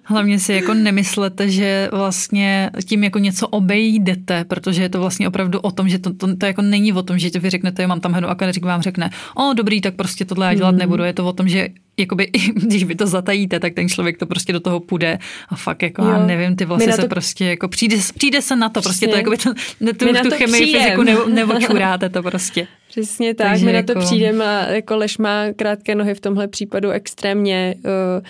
Hlavně 0.06 0.40
si 0.40 0.54
jako 0.54 0.74
nemyslete, 0.74 1.50
že 1.50 1.90
vlastně 1.92 2.70
tím 2.86 3.04
jako 3.04 3.20
něco 3.20 3.48
obejdete, 3.48 4.44
protože 4.44 4.82
je 4.82 4.90
to 4.90 5.00
vlastně 5.00 5.28
opravdu 5.28 5.60
o 5.60 5.72
tom, 5.72 5.90
že 5.90 6.00
to, 6.00 6.14
to, 6.14 6.36
to 6.36 6.46
jako 6.46 6.62
není 6.62 6.94
o 6.94 7.04
tom, 7.04 7.20
že 7.20 7.30
vy 7.40 7.50
řeknete, 7.50 7.88
mám 7.88 8.00
tam 8.00 8.14
henu 8.14 8.30
a 8.30 8.36
kadeřík 8.36 8.66
vám 8.66 8.82
řekne, 8.82 9.10
o 9.36 9.54
dobrý, 9.54 9.82
tak 9.82 9.96
prostě 9.96 10.26
tohle 10.26 10.46
já 10.46 10.54
dělat 10.54 10.70
hmm. 10.70 10.80
nebudu. 10.80 11.04
Je 11.04 11.14
to 11.14 11.26
o 11.26 11.34
tom, 11.34 11.48
že 11.48 11.68
jakoby, 11.98 12.30
když 12.56 12.84
vy 12.84 12.96
to 12.96 13.08
zatajíte, 13.08 13.60
tak 13.60 13.74
ten 13.74 13.90
člověk 13.90 14.18
to 14.18 14.26
prostě 14.26 14.54
do 14.54 14.60
toho 14.60 14.80
půjde 14.80 15.20
a 15.50 15.56
fakt 15.56 15.84
jako, 15.84 16.04
jo. 16.04 16.10
já 16.10 16.26
nevím, 16.26 16.56
ty 16.56 16.66
vlasy 16.66 16.86
to... 16.86 16.92
se 16.92 17.08
prostě 17.08 17.46
jako 17.46 17.68
přijde, 17.68 17.98
přijde 18.18 18.42
se 18.42 18.56
na 18.56 18.70
to, 18.70 18.82
prostě 18.82 19.08
to 19.08 19.16
jakoby 19.16 19.38
to, 19.38 19.54
tu, 19.80 20.06
tu 20.24 20.30
chemii, 20.30 20.62
přijdem. 20.62 20.82
fyziku 20.82 21.04
ne, 21.04 21.16
neočuráte 21.34 22.10
to 22.10 22.24
prostě. 22.24 22.68
Přesně 22.90 23.34
tak, 23.34 23.48
Takže 23.48 23.66
my 23.66 23.74
jako... 23.74 23.82
na 23.82 23.94
to 23.94 24.00
jako- 24.00 24.08
přijdeme 24.08 24.46
a 24.46 24.70
jako 24.70 24.98
Leš 24.98 25.18
má 25.18 25.44
krátké 25.56 25.96
nohy 25.96 26.14
v 26.14 26.22
tomhle 26.22 26.48
případu 26.48 26.90
extrémně 26.90 27.76
uh, 27.78 28.26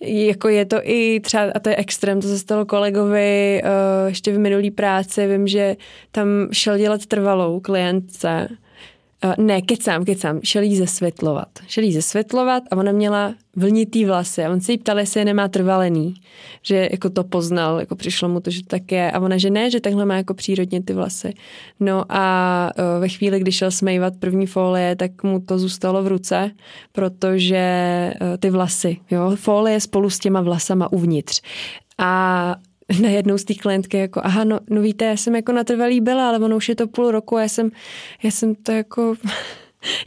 jako 0.00 0.48
je 0.48 0.64
to 0.64 0.76
i 0.82 1.20
třeba, 1.20 1.52
a 1.54 1.58
to 1.58 1.68
je 1.68 1.76
extrém, 1.76 2.20
to 2.20 2.28
se 2.28 2.38
stalo 2.38 2.66
kolegovi 2.66 3.62
uh, 3.64 4.08
ještě 4.08 4.32
v 4.32 4.38
minulý 4.38 4.70
práci, 4.70 5.26
vím, 5.26 5.46
že 5.46 5.76
tam 6.10 6.28
šel 6.52 6.78
dělat 6.78 7.06
trvalou 7.06 7.60
klientce 7.60 8.48
Uh, 9.24 9.44
ne, 9.44 9.62
kecám, 9.62 10.04
kecám. 10.04 10.40
Šel 10.44 10.62
jí 10.62 10.76
zesvětlovat. 10.76 11.48
Šel 11.66 11.84
jí 11.84 11.92
zesvětlovat 11.92 12.62
a 12.70 12.76
ona 12.76 12.92
měla 12.92 13.34
vlnitý 13.56 14.04
vlasy. 14.04 14.44
A 14.44 14.50
on 14.50 14.60
se 14.60 14.72
jí 14.72 14.78
ptal, 14.78 14.98
jestli 14.98 15.20
je 15.20 15.24
nemá 15.24 15.48
trvalený. 15.48 16.14
Že 16.62 16.88
jako 16.90 17.10
to 17.10 17.24
poznal, 17.24 17.80
jako 17.80 17.96
přišlo 17.96 18.28
mu 18.28 18.40
to, 18.40 18.50
že 18.50 18.60
tak 18.66 18.92
je. 18.92 19.10
A 19.10 19.20
ona, 19.20 19.38
že 19.38 19.50
ne, 19.50 19.70
že 19.70 19.80
takhle 19.80 20.04
má 20.04 20.16
jako 20.16 20.34
přírodně 20.34 20.82
ty 20.82 20.92
vlasy. 20.92 21.34
No 21.80 22.04
a 22.08 22.70
uh, 22.78 23.00
ve 23.00 23.08
chvíli, 23.08 23.40
kdy 23.40 23.52
šel 23.52 23.70
smejvat 23.70 24.16
první 24.16 24.46
folie, 24.46 24.96
tak 24.96 25.22
mu 25.22 25.40
to 25.40 25.58
zůstalo 25.58 26.02
v 26.02 26.06
ruce, 26.06 26.50
protože 26.92 27.64
uh, 28.20 28.36
ty 28.36 28.50
vlasy, 28.50 28.96
jo, 29.10 29.32
folie 29.36 29.80
spolu 29.80 30.10
s 30.10 30.18
těma 30.18 30.40
vlasama 30.40 30.92
uvnitř. 30.92 31.42
A 31.98 32.56
najednou 33.02 33.38
z 33.38 33.44
té 33.44 33.54
klientky 33.54 33.98
jako, 33.98 34.20
aha, 34.24 34.44
no, 34.44 34.60
no 34.70 34.82
víte, 34.82 35.04
já 35.04 35.16
jsem 35.16 35.34
jako 35.34 35.52
natrvalý 35.52 36.00
byla, 36.00 36.28
ale 36.28 36.38
ono 36.38 36.56
už 36.56 36.68
je 36.68 36.76
to 36.76 36.86
půl 36.86 37.10
roku 37.10 37.36
a 37.36 37.42
já 37.42 37.48
jsem, 37.48 37.70
já 38.22 38.30
jsem 38.30 38.54
to 38.54 38.72
jako... 38.72 39.14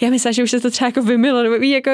Já 0.01 0.09
myslím, 0.09 0.33
že 0.33 0.43
už 0.43 0.51
se 0.51 0.59
to 0.59 0.71
třeba 0.71 0.87
jako 0.87 1.01
vymilo, 1.01 1.43
nebo 1.43 1.55
jako, 1.55 1.91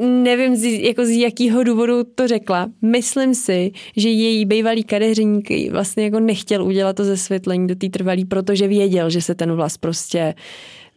nevím, 0.00 0.56
z, 0.56 0.64
jako 0.64 1.04
z 1.04 1.10
jakého 1.10 1.64
důvodu 1.64 2.04
to 2.04 2.28
řekla. 2.28 2.66
Myslím 2.82 3.34
si, 3.34 3.72
že 3.96 4.08
její 4.08 4.44
bývalý 4.44 4.84
kadeřník 4.84 5.48
vlastně 5.70 6.04
jako 6.04 6.20
nechtěl 6.20 6.64
udělat 6.64 6.96
to 6.96 7.04
zesvětlení 7.04 7.66
do 7.66 7.74
té 7.74 7.88
trvalý, 7.88 8.24
protože 8.24 8.68
věděl, 8.68 9.10
že 9.10 9.22
se 9.22 9.34
ten 9.34 9.52
vlas 9.52 9.76
prostě 9.76 10.34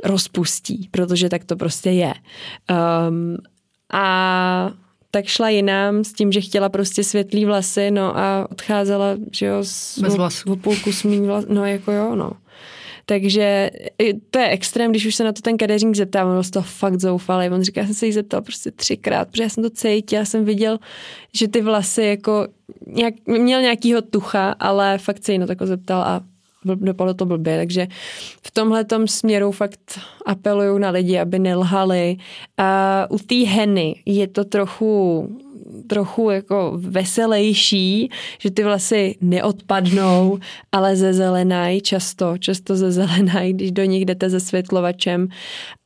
rozpustí, 0.03 0.87
protože 0.91 1.29
tak 1.29 1.45
to 1.45 1.55
prostě 1.55 1.89
je. 1.89 2.13
Um, 3.09 3.37
a 3.93 4.71
tak 5.11 5.25
šla 5.25 5.49
jinam 5.49 6.03
s 6.03 6.13
tím, 6.13 6.31
že 6.31 6.41
chtěla 6.41 6.69
prostě 6.69 7.03
světlý 7.03 7.45
vlasy, 7.45 7.91
no 7.91 8.17
a 8.17 8.47
odcházela, 8.51 9.17
že 9.31 9.45
jo, 9.45 9.57
s 9.61 9.99
Bez 9.99 10.15
vlasů. 10.15 10.51
o 10.51 10.55
půlku 10.55 10.91
smí 10.91 11.19
vlas, 11.19 11.45
no 11.47 11.65
jako 11.65 11.91
jo, 11.91 12.15
no. 12.15 12.31
Takže 13.05 13.69
to 14.31 14.39
je 14.39 14.49
extrém, 14.49 14.91
když 14.91 15.05
už 15.05 15.15
se 15.15 15.23
na 15.23 15.31
to 15.31 15.41
ten 15.41 15.57
kadeřník 15.57 15.95
zeptá, 15.95 16.25
on 16.25 16.43
z 16.43 16.51
toho 16.51 16.63
fakt 16.63 16.99
zoufalý. 16.99 17.49
On 17.49 17.63
říká, 17.63 17.81
já 17.81 17.87
jsem 17.87 17.95
se 17.95 18.05
jí 18.05 18.11
zeptal 18.11 18.41
prostě 18.41 18.71
třikrát, 18.71 19.27
protože 19.29 19.43
já 19.43 19.49
jsem 19.49 19.63
to 19.63 19.69
cítil, 19.69 20.19
já 20.19 20.25
jsem 20.25 20.45
viděl, 20.45 20.79
že 21.33 21.47
ty 21.47 21.61
vlasy 21.61 22.03
jako 22.03 22.47
nějak, 22.87 23.13
měl 23.25 23.61
nějakýho 23.61 24.01
tucha, 24.01 24.55
ale 24.59 24.97
fakt 24.97 25.25
se 25.25 25.31
jí 25.31 25.37
na 25.37 25.45
to 25.45 25.51
jako 25.51 25.65
zeptal 25.65 26.01
a 26.01 26.21
dopadlo 26.65 27.13
to 27.13 27.25
blbě, 27.25 27.57
takže 27.57 27.87
v 28.41 28.51
tomhle 28.51 28.85
směru 29.05 29.51
fakt 29.51 29.99
apeluju 30.25 30.77
na 30.77 30.89
lidi, 30.89 31.19
aby 31.19 31.39
nelhali. 31.39 32.17
A 32.57 33.07
u 33.09 33.17
té 33.17 33.35
heny 33.35 33.95
je 34.05 34.27
to 34.27 34.45
trochu 34.45 35.27
trochu 35.87 36.29
jako 36.29 36.73
veselější, 36.75 38.09
že 38.39 38.51
ty 38.51 38.63
vlasy 38.63 39.15
neodpadnou, 39.21 40.39
ale 40.71 40.95
ze 40.95 41.13
zelenají 41.13 41.81
často, 41.81 42.37
často 42.37 42.75
ze 42.75 42.91
zelenají, 42.91 43.53
když 43.53 43.71
do 43.71 43.83
nich 43.83 44.05
jdete 44.05 44.29
se 44.29 44.39
světlovačem. 44.39 45.27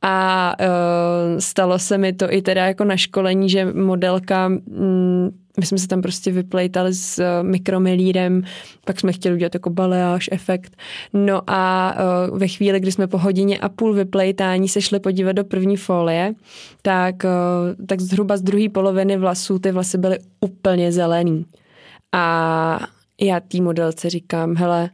A 0.02 0.56
uh, 0.60 1.38
stalo 1.38 1.78
se 1.78 1.98
mi 1.98 2.12
to 2.12 2.32
i 2.32 2.42
teda 2.42 2.66
jako 2.66 2.84
na 2.84 2.96
školení, 2.96 3.50
že 3.50 3.64
modelka 3.64 4.48
mm, 4.48 5.43
my 5.60 5.66
jsme 5.66 5.78
se 5.78 5.88
tam 5.88 6.02
prostě 6.02 6.32
vyplejtali 6.32 6.94
s 6.94 7.18
uh, 7.18 7.48
mikromilírem, 7.48 8.42
pak 8.84 9.00
jsme 9.00 9.12
chtěli 9.12 9.34
udělat 9.34 9.54
jako 9.54 9.70
baleáž 9.70 10.28
efekt. 10.32 10.76
No 11.12 11.42
a 11.46 11.94
uh, 12.30 12.38
ve 12.38 12.48
chvíli, 12.48 12.80
kdy 12.80 12.92
jsme 12.92 13.06
po 13.06 13.18
hodině 13.18 13.58
a 13.58 13.68
půl 13.68 13.92
vyplejtání 13.92 14.68
se 14.68 14.80
šli 14.80 15.00
podívat 15.00 15.32
do 15.32 15.44
první 15.44 15.76
folie, 15.76 16.34
tak, 16.82 17.14
uh, 17.24 17.86
tak 17.86 18.00
zhruba 18.00 18.36
z 18.36 18.42
druhé 18.42 18.68
poloviny 18.68 19.16
vlasů 19.16 19.58
ty 19.58 19.72
vlasy 19.72 19.98
byly 19.98 20.18
úplně 20.40 20.92
zelený. 20.92 21.46
A 22.12 22.80
já 23.20 23.40
té 23.40 23.60
modelce 23.60 24.10
říkám, 24.10 24.56
hele, 24.56 24.90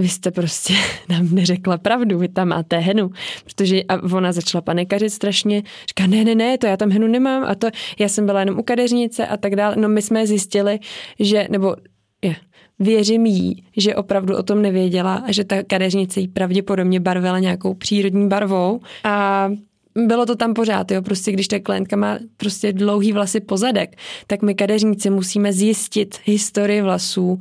vy 0.00 0.08
jste 0.08 0.30
prostě 0.30 0.74
nám 1.08 1.34
neřekla 1.34 1.78
pravdu, 1.78 2.18
vy 2.18 2.28
tam 2.28 2.48
máte 2.48 2.78
henu. 2.78 3.10
Protože 3.44 3.82
a 3.82 4.02
ona 4.16 4.32
začala 4.32 4.62
panikařit 4.62 5.12
strašně, 5.12 5.62
říká, 5.88 6.06
ne, 6.06 6.24
ne, 6.24 6.34
ne, 6.34 6.58
to 6.58 6.66
já 6.66 6.76
tam 6.76 6.90
henu 6.90 7.06
nemám 7.06 7.44
a 7.44 7.54
to 7.54 7.68
já 7.98 8.08
jsem 8.08 8.26
byla 8.26 8.40
jenom 8.40 8.58
u 8.58 8.62
kadeřnice 8.62 9.26
a 9.26 9.36
tak 9.36 9.56
dále. 9.56 9.76
No 9.78 9.88
my 9.88 10.02
jsme 10.02 10.26
zjistili, 10.26 10.78
že, 11.20 11.46
nebo 11.50 11.76
je, 12.22 12.36
věřím 12.78 13.26
jí, 13.26 13.64
že 13.76 13.94
opravdu 13.94 14.36
o 14.36 14.42
tom 14.42 14.62
nevěděla 14.62 15.14
a 15.14 15.32
že 15.32 15.44
ta 15.44 15.62
kadeřnice 15.62 16.20
jí 16.20 16.28
pravděpodobně 16.28 17.00
barvila 17.00 17.38
nějakou 17.38 17.74
přírodní 17.74 18.28
barvou 18.28 18.80
a 19.04 19.48
bylo 19.94 20.26
to 20.26 20.36
tam 20.36 20.54
pořád, 20.54 20.90
jo, 20.90 21.02
prostě 21.02 21.32
když 21.32 21.48
ta 21.48 21.58
klientka 21.58 21.96
má 21.96 22.18
prostě 22.36 22.72
dlouhý 22.72 23.12
vlasy 23.12 23.40
pozadek, 23.40 23.96
tak 24.26 24.42
my 24.42 24.54
kadeřníci 24.54 25.10
musíme 25.10 25.52
zjistit 25.52 26.18
historii 26.24 26.82
vlasů, 26.82 27.38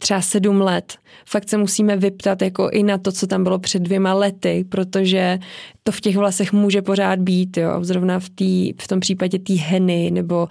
třeba 0.00 0.20
sedm 0.20 0.60
let. 0.60 0.94
Fakt 1.26 1.48
se 1.48 1.56
musíme 1.56 1.96
vyptat 1.96 2.42
jako 2.42 2.70
i 2.70 2.82
na 2.82 2.98
to, 2.98 3.12
co 3.12 3.26
tam 3.26 3.42
bylo 3.44 3.58
před 3.58 3.82
dvěma 3.82 4.14
lety, 4.14 4.64
protože 4.68 5.38
to 5.82 5.92
v 5.92 6.00
těch 6.00 6.16
vlasech 6.16 6.52
může 6.52 6.82
pořád 6.82 7.18
být, 7.18 7.56
jo. 7.56 7.84
Zrovna 7.84 8.20
v, 8.20 8.28
tý, 8.28 8.72
v 8.80 8.88
tom 8.88 9.00
případě 9.00 9.38
té 9.38 9.54
heny 9.54 10.10
nebo 10.10 10.48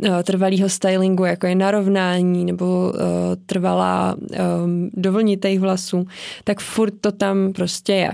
uh, 0.00 0.22
trvalého 0.22 0.68
stylingu, 0.68 1.24
jako 1.24 1.46
je 1.46 1.54
narovnání 1.54 2.44
nebo 2.44 2.92
uh, 2.94 3.00
trvalá 3.46 4.14
um, 4.14 4.90
dovlnitých 4.92 5.60
vlasů, 5.60 6.06
tak 6.44 6.60
furt 6.60 6.94
to 7.00 7.12
tam 7.12 7.52
prostě 7.52 7.92
je. 7.92 8.10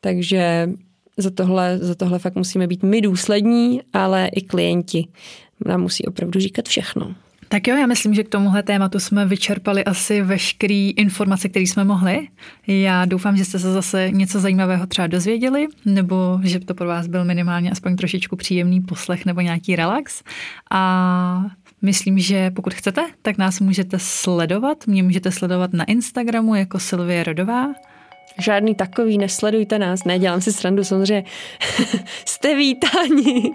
Takže 0.00 0.70
za 1.16 1.30
tohle, 1.30 1.78
za 1.78 1.94
tohle 1.94 2.18
fakt 2.18 2.34
musíme 2.34 2.66
být 2.66 2.82
my 2.82 3.00
důslední, 3.00 3.80
ale 3.92 4.28
i 4.28 4.40
klienti 4.40 5.06
nám 5.66 5.80
musí 5.80 6.06
opravdu 6.06 6.40
říkat 6.40 6.68
všechno. 6.68 7.14
Tak 7.52 7.66
jo, 7.66 7.76
já 7.76 7.86
myslím, 7.86 8.14
že 8.14 8.24
k 8.24 8.28
tomuhle 8.28 8.62
tématu 8.62 9.00
jsme 9.00 9.26
vyčerpali 9.26 9.84
asi 9.84 10.22
veškeré 10.22 10.90
informace, 10.96 11.48
které 11.48 11.62
jsme 11.62 11.84
mohli. 11.84 12.28
Já 12.66 13.04
doufám, 13.04 13.36
že 13.36 13.44
jste 13.44 13.58
se 13.58 13.72
zase 13.72 14.10
něco 14.10 14.40
zajímavého 14.40 14.86
třeba 14.86 15.06
dozvěděli, 15.06 15.66
nebo 15.84 16.40
že 16.42 16.60
to 16.60 16.74
pro 16.74 16.86
vás 16.86 17.06
byl 17.06 17.24
minimálně 17.24 17.70
aspoň 17.70 17.96
trošičku 17.96 18.36
příjemný 18.36 18.80
poslech 18.80 19.26
nebo 19.26 19.40
nějaký 19.40 19.76
relax. 19.76 20.22
A 20.70 21.44
Myslím, 21.82 22.18
že 22.18 22.50
pokud 22.50 22.74
chcete, 22.74 23.06
tak 23.22 23.38
nás 23.38 23.60
můžete 23.60 23.98
sledovat. 23.98 24.86
Mě 24.86 25.02
můžete 25.02 25.30
sledovat 25.30 25.72
na 25.72 25.84
Instagramu 25.84 26.54
jako 26.54 26.78
Silvie 26.78 27.24
Rodová. 27.24 27.66
Žádný 28.38 28.74
takový, 28.74 29.18
nesledujte 29.18 29.78
nás, 29.78 30.04
ne, 30.04 30.18
dělám 30.18 30.40
si 30.40 30.52
srandu, 30.52 30.84
samozřejmě 30.84 31.24
jste 32.24 32.54
vítáni. 32.54 33.50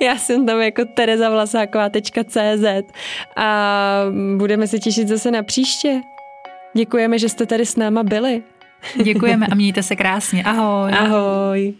Já 0.00 0.16
jsem 0.16 0.46
tam 0.46 0.60
jako 0.60 0.82
terezavlasáková.cz 0.94 2.92
a 3.36 4.02
budeme 4.36 4.66
se 4.66 4.78
těšit 4.78 5.08
zase 5.08 5.30
na 5.30 5.42
příště. 5.42 6.00
Děkujeme, 6.74 7.18
že 7.18 7.28
jste 7.28 7.46
tady 7.46 7.66
s 7.66 7.76
náma 7.76 8.02
byli. 8.02 8.42
Děkujeme 9.02 9.46
a 9.46 9.54
mějte 9.54 9.82
se 9.82 9.96
krásně. 9.96 10.42
Ahoj. 10.42 10.92
Ahoj. 10.92 11.74